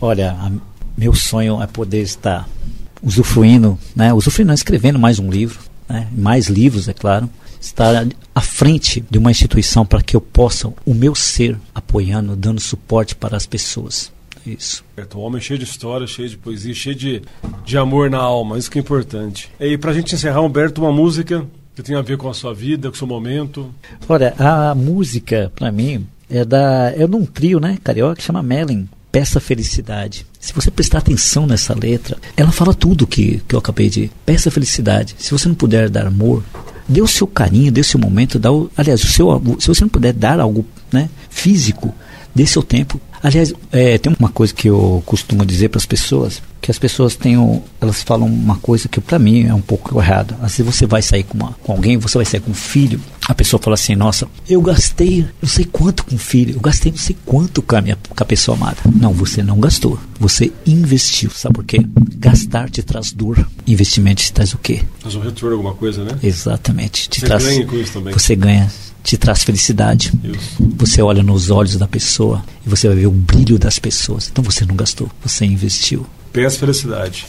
Olha, 0.00 0.32
a, 0.32 0.52
meu 0.96 1.14
sonho 1.14 1.62
é 1.62 1.66
poder 1.66 2.02
estar 2.02 2.48
usufruindo, 3.02 3.78
né, 3.96 4.12
usufruindo, 4.12 4.52
escrevendo 4.52 4.98
mais 4.98 5.18
um 5.18 5.30
livro, 5.30 5.60
né, 5.88 6.08
mais 6.12 6.48
livros, 6.48 6.88
é 6.88 6.92
claro, 6.92 7.30
estar 7.60 8.06
à 8.34 8.40
frente 8.40 9.04
de 9.10 9.18
uma 9.18 9.30
instituição 9.30 9.86
para 9.86 10.02
que 10.02 10.16
eu 10.16 10.20
possa, 10.20 10.72
o 10.84 10.94
meu 10.94 11.14
ser, 11.14 11.58
apoiando, 11.74 12.36
dando 12.36 12.60
suporte 12.60 13.14
para 13.14 13.36
as 13.36 13.46
pessoas. 13.46 14.12
Isso. 14.46 14.84
Um 15.14 15.20
homem 15.20 15.40
cheio 15.40 15.58
de 15.58 15.64
história, 15.64 16.06
cheio 16.06 16.28
de 16.28 16.36
poesia, 16.36 16.74
cheio 16.74 16.94
de, 16.94 17.22
de 17.64 17.78
amor 17.78 18.10
na 18.10 18.18
alma, 18.18 18.58
isso 18.58 18.70
que 18.70 18.78
é 18.78 18.82
importante. 18.82 19.50
E 19.58 19.78
para 19.78 19.90
a 19.90 19.94
gente 19.94 20.14
encerrar, 20.14 20.42
Humberto, 20.42 20.80
uma 20.80 20.92
música 20.92 21.46
que 21.74 21.82
tem 21.82 21.96
a 21.96 22.02
ver 22.02 22.16
com 22.16 22.28
a 22.28 22.34
sua 22.34 22.54
vida, 22.54 22.88
com 22.88 22.94
o 22.94 22.98
seu 22.98 23.06
momento. 23.06 23.74
Olha, 24.08 24.34
a 24.38 24.74
música, 24.74 25.50
para 25.56 25.72
mim, 25.72 26.06
é 26.30 26.44
da 26.44 26.92
é 26.96 27.06
de 27.06 27.16
um 27.16 27.24
trio, 27.24 27.58
né, 27.58 27.78
carioca, 27.82 28.16
que 28.16 28.22
chama 28.22 28.42
Melin. 28.42 28.88
Peça 29.10 29.38
felicidade. 29.38 30.26
Se 30.40 30.52
você 30.52 30.72
prestar 30.72 30.98
atenção 30.98 31.46
nessa 31.46 31.72
letra, 31.72 32.18
ela 32.36 32.50
fala 32.50 32.74
tudo 32.74 33.06
que, 33.06 33.40
que 33.46 33.54
eu 33.54 33.60
acabei 33.60 33.88
de. 33.88 34.10
Peça 34.26 34.50
felicidade. 34.50 35.14
Se 35.18 35.30
você 35.30 35.46
não 35.46 35.54
puder 35.54 35.88
dar 35.88 36.06
amor, 36.06 36.42
dê 36.88 37.00
o 37.00 37.06
seu 37.06 37.26
carinho, 37.26 37.70
dê 37.70 37.80
o 37.80 37.84
seu 37.84 37.98
momento, 37.98 38.40
dá 38.40 38.50
o, 38.50 38.68
aliás, 38.76 39.02
o 39.04 39.06
seu, 39.06 39.40
se 39.60 39.68
você 39.68 39.82
não 39.82 39.88
puder 39.88 40.12
dar 40.12 40.40
algo 40.40 40.66
né, 40.92 41.08
físico, 41.30 41.94
dê 42.34 42.44
seu 42.44 42.62
tempo. 42.62 43.00
Aliás, 43.24 43.54
é, 43.72 43.96
tem 43.96 44.14
uma 44.20 44.28
coisa 44.28 44.52
que 44.52 44.68
eu 44.68 45.02
costumo 45.06 45.46
dizer 45.46 45.70
para 45.70 45.78
as 45.78 45.86
pessoas, 45.86 46.42
que 46.60 46.70
as 46.70 46.78
pessoas 46.78 47.16
têm, 47.16 47.36
elas 47.80 48.02
falam 48.02 48.28
uma 48.28 48.56
coisa 48.56 48.86
que 48.86 49.00
para 49.00 49.18
mim 49.18 49.46
é 49.46 49.54
um 49.54 49.62
pouco 49.62 49.98
errado. 49.98 50.36
Às 50.42 50.58
vezes 50.58 50.74
você 50.74 50.84
vai 50.84 51.00
sair 51.00 51.22
com, 51.22 51.38
uma, 51.38 51.52
com 51.62 51.72
alguém, 51.72 51.96
você 51.96 52.18
vai 52.18 52.26
sair 52.26 52.40
com 52.40 52.50
um 52.50 52.54
filho, 52.54 53.00
a 53.26 53.34
pessoa 53.34 53.58
fala 53.58 53.74
assim, 53.76 53.96
nossa, 53.96 54.28
eu 54.46 54.60
gastei 54.60 55.26
não 55.40 55.48
sei 55.48 55.64
quanto 55.64 56.04
com 56.04 56.16
o 56.16 56.18
filho, 56.18 56.56
eu 56.56 56.60
gastei 56.60 56.92
não 56.92 56.98
sei 56.98 57.16
quanto 57.24 57.62
com 57.62 57.74
a, 57.74 57.80
minha, 57.80 57.96
com 57.96 58.22
a 58.22 58.26
pessoa 58.26 58.58
amada. 58.58 58.76
Não, 58.94 59.14
você 59.14 59.42
não 59.42 59.58
gastou, 59.58 59.98
você 60.20 60.52
investiu, 60.66 61.30
sabe 61.30 61.54
por 61.54 61.64
quê? 61.64 61.78
Gastar 62.16 62.68
te 62.68 62.82
traz 62.82 63.10
dor, 63.10 63.48
investimento 63.66 64.20
te 64.20 64.34
traz 64.34 64.52
o 64.52 64.58
quê? 64.58 64.82
Traz 65.00 65.14
um 65.14 65.20
retorno, 65.20 65.56
alguma 65.56 65.74
coisa, 65.74 66.04
né? 66.04 66.18
Exatamente. 66.22 67.08
Te 67.08 67.20
você 67.20 67.26
traz, 67.26 67.42
ganha 67.42 67.66
com 67.66 67.76
isso 67.76 67.92
também. 67.94 68.12
Você 68.12 68.36
ganha 68.36 68.70
te 69.04 69.18
traz 69.18 69.44
felicidade. 69.44 70.12
Isso. 70.24 70.56
Você 70.78 71.02
olha 71.02 71.22
nos 71.22 71.50
olhos 71.50 71.76
da 71.76 71.86
pessoa 71.86 72.42
e 72.66 72.68
você 72.68 72.88
vai 72.88 72.96
ver 72.96 73.06
o 73.06 73.10
brilho 73.10 73.58
das 73.58 73.78
pessoas. 73.78 74.28
Então 74.28 74.42
você 74.42 74.64
não 74.64 74.74
gastou, 74.74 75.10
você 75.22 75.44
investiu. 75.44 76.06
Peça 76.32 76.58
felicidade. 76.58 77.26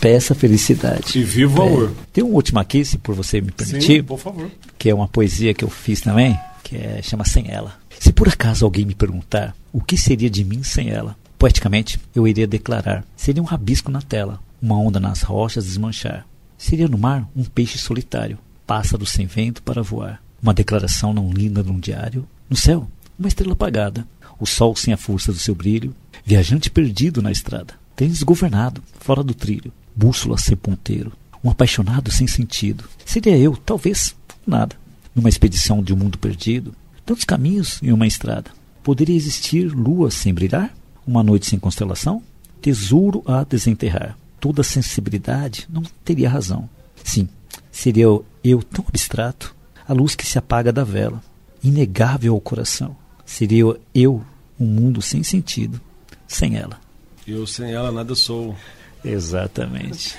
Peça 0.00 0.32
felicidade. 0.32 1.18
E 1.18 1.24
viva 1.24 1.60
o 1.60 1.64
é. 1.64 1.66
amor. 1.66 1.92
Tem 2.12 2.22
um 2.22 2.32
último 2.32 2.60
aqui, 2.60 2.84
se 2.84 2.96
por 2.96 3.16
você 3.16 3.40
me 3.40 3.50
permitir. 3.50 3.96
Sim, 3.96 4.02
por 4.04 4.18
favor. 4.18 4.48
Que 4.78 4.90
é 4.90 4.94
uma 4.94 5.08
poesia 5.08 5.52
que 5.52 5.64
eu 5.64 5.68
fiz 5.68 6.00
também, 6.00 6.38
que 6.62 6.76
é, 6.76 7.00
chama 7.02 7.24
Sem 7.24 7.50
Ela. 7.50 7.76
Se 7.98 8.12
por 8.12 8.28
acaso 8.28 8.64
alguém 8.64 8.86
me 8.86 8.94
perguntar 8.94 9.56
o 9.72 9.80
que 9.80 9.98
seria 9.98 10.30
de 10.30 10.44
mim 10.44 10.62
sem 10.62 10.88
ela, 10.90 11.16
poeticamente 11.36 11.98
eu 12.14 12.28
iria 12.28 12.46
declarar: 12.46 13.04
seria 13.16 13.42
um 13.42 13.44
rabisco 13.44 13.90
na 13.90 14.00
tela, 14.00 14.38
uma 14.62 14.78
onda 14.78 15.00
nas 15.00 15.22
rochas 15.22 15.64
desmanchar. 15.64 16.24
Seria 16.56 16.86
no 16.86 16.96
mar 16.96 17.28
um 17.34 17.42
peixe 17.42 17.76
solitário, 17.76 18.38
pássaro 18.64 19.04
sem 19.04 19.26
vento 19.26 19.64
para 19.64 19.82
voar 19.82 20.20
uma 20.42 20.54
declaração 20.54 21.12
não 21.12 21.30
linda 21.30 21.62
num 21.62 21.78
diário. 21.78 22.26
No 22.48 22.56
céu, 22.56 22.88
uma 23.18 23.28
estrela 23.28 23.52
apagada, 23.52 24.06
o 24.38 24.46
sol 24.46 24.74
sem 24.76 24.94
a 24.94 24.96
força 24.96 25.32
do 25.32 25.38
seu 25.38 25.54
brilho, 25.54 25.94
viajante 26.24 26.70
perdido 26.70 27.20
na 27.20 27.32
estrada, 27.32 27.74
trem 27.96 28.08
desgovernado, 28.08 28.82
fora 29.00 29.22
do 29.22 29.34
trilho, 29.34 29.72
bússola 29.94 30.38
sem 30.38 30.56
ponteiro, 30.56 31.12
um 31.42 31.50
apaixonado 31.50 32.10
sem 32.10 32.26
sentido. 32.26 32.84
Seria 33.04 33.36
eu, 33.36 33.56
talvez, 33.56 34.14
nada, 34.46 34.76
numa 35.14 35.28
expedição 35.28 35.82
de 35.82 35.92
um 35.92 35.96
mundo 35.96 36.18
perdido, 36.18 36.74
tantos 37.04 37.24
caminhos 37.24 37.80
em 37.82 37.92
uma 37.92 38.06
estrada. 38.06 38.50
Poderia 38.82 39.16
existir 39.16 39.64
lua 39.72 40.10
sem 40.10 40.32
brilhar? 40.32 40.74
Uma 41.06 41.22
noite 41.22 41.46
sem 41.46 41.58
constelação? 41.58 42.22
Tesouro 42.60 43.22
a 43.26 43.44
desenterrar. 43.44 44.16
Toda 44.40 44.62
sensibilidade 44.62 45.66
não 45.68 45.82
teria 46.04 46.30
razão. 46.30 46.68
Sim, 47.02 47.28
seria 47.72 48.04
eu, 48.04 48.24
eu 48.44 48.62
tão 48.62 48.84
abstrato, 48.88 49.54
a 49.88 49.94
luz 49.94 50.14
que 50.14 50.26
se 50.26 50.38
apaga 50.38 50.70
da 50.70 50.84
vela, 50.84 51.22
inegável 51.64 52.34
ao 52.34 52.40
coração. 52.40 52.94
Seria 53.24 53.74
eu 53.94 54.22
um 54.60 54.66
mundo 54.66 55.00
sem 55.00 55.22
sentido, 55.22 55.80
sem 56.26 56.56
ela. 56.56 56.78
Eu 57.26 57.46
sem 57.46 57.72
ela 57.72 57.90
nada 57.90 58.14
sou. 58.14 58.54
Exatamente. 59.04 60.14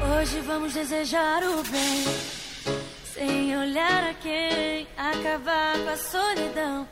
Hoje 0.00 0.40
vamos 0.46 0.72
desejar 0.72 1.42
o 1.42 1.62
bem, 1.70 2.04
sem 3.14 3.54
olhar 3.56 4.10
a 4.10 4.14
quem, 4.14 4.86
acabar 4.96 5.78
com 5.78 5.90
a 5.90 5.96
solidão. 5.96 6.86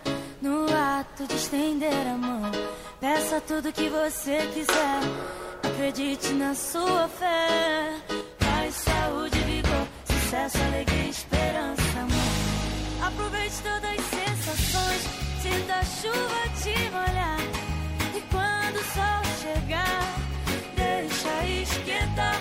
No 0.46 0.64
ato 0.72 1.26
de 1.26 1.34
estender 1.34 2.06
a 2.06 2.16
mão, 2.16 2.52
peça 3.00 3.40
tudo 3.40 3.72
que 3.72 3.88
você 3.88 4.48
quiser. 4.54 5.00
Acredite 5.60 6.32
na 6.34 6.54
sua 6.54 7.08
fé. 7.08 8.00
Paz, 8.38 8.74
saúde, 8.76 9.40
vigor, 9.40 9.88
sucesso, 10.04 10.56
alegria, 10.58 11.10
esperança, 11.10 11.98
amor. 11.98 13.08
Aproveite 13.08 13.56
todas 13.60 13.90
as 13.90 14.04
sensações. 14.06 15.02
Sinta 15.42 15.74
a 15.74 15.84
chuva 15.84 16.40
te 16.62 16.90
molhar. 16.90 17.40
E 18.14 18.20
quando 18.30 18.76
o 18.76 18.84
sol 18.94 19.22
chegar, 19.42 20.14
deixa 20.76 21.44
esquentar. 21.60 22.40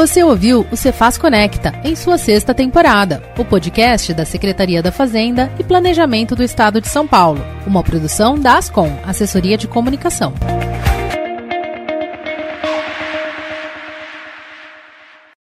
Você 0.00 0.24
ouviu 0.24 0.66
o 0.72 0.76
Cefaz 0.78 1.18
Conecta 1.18 1.78
em 1.84 1.94
sua 1.94 2.16
sexta 2.16 2.54
temporada, 2.54 3.22
o 3.36 3.44
podcast 3.44 4.14
da 4.14 4.24
Secretaria 4.24 4.82
da 4.82 4.90
Fazenda 4.90 5.52
e 5.58 5.62
Planejamento 5.62 6.34
do 6.34 6.42
Estado 6.42 6.80
de 6.80 6.88
São 6.88 7.06
Paulo, 7.06 7.44
uma 7.66 7.82
produção 7.82 8.38
da 8.38 8.56
Ascom, 8.56 8.90
Assessoria 9.04 9.58
de 9.58 9.68
Comunicação. 9.68 10.32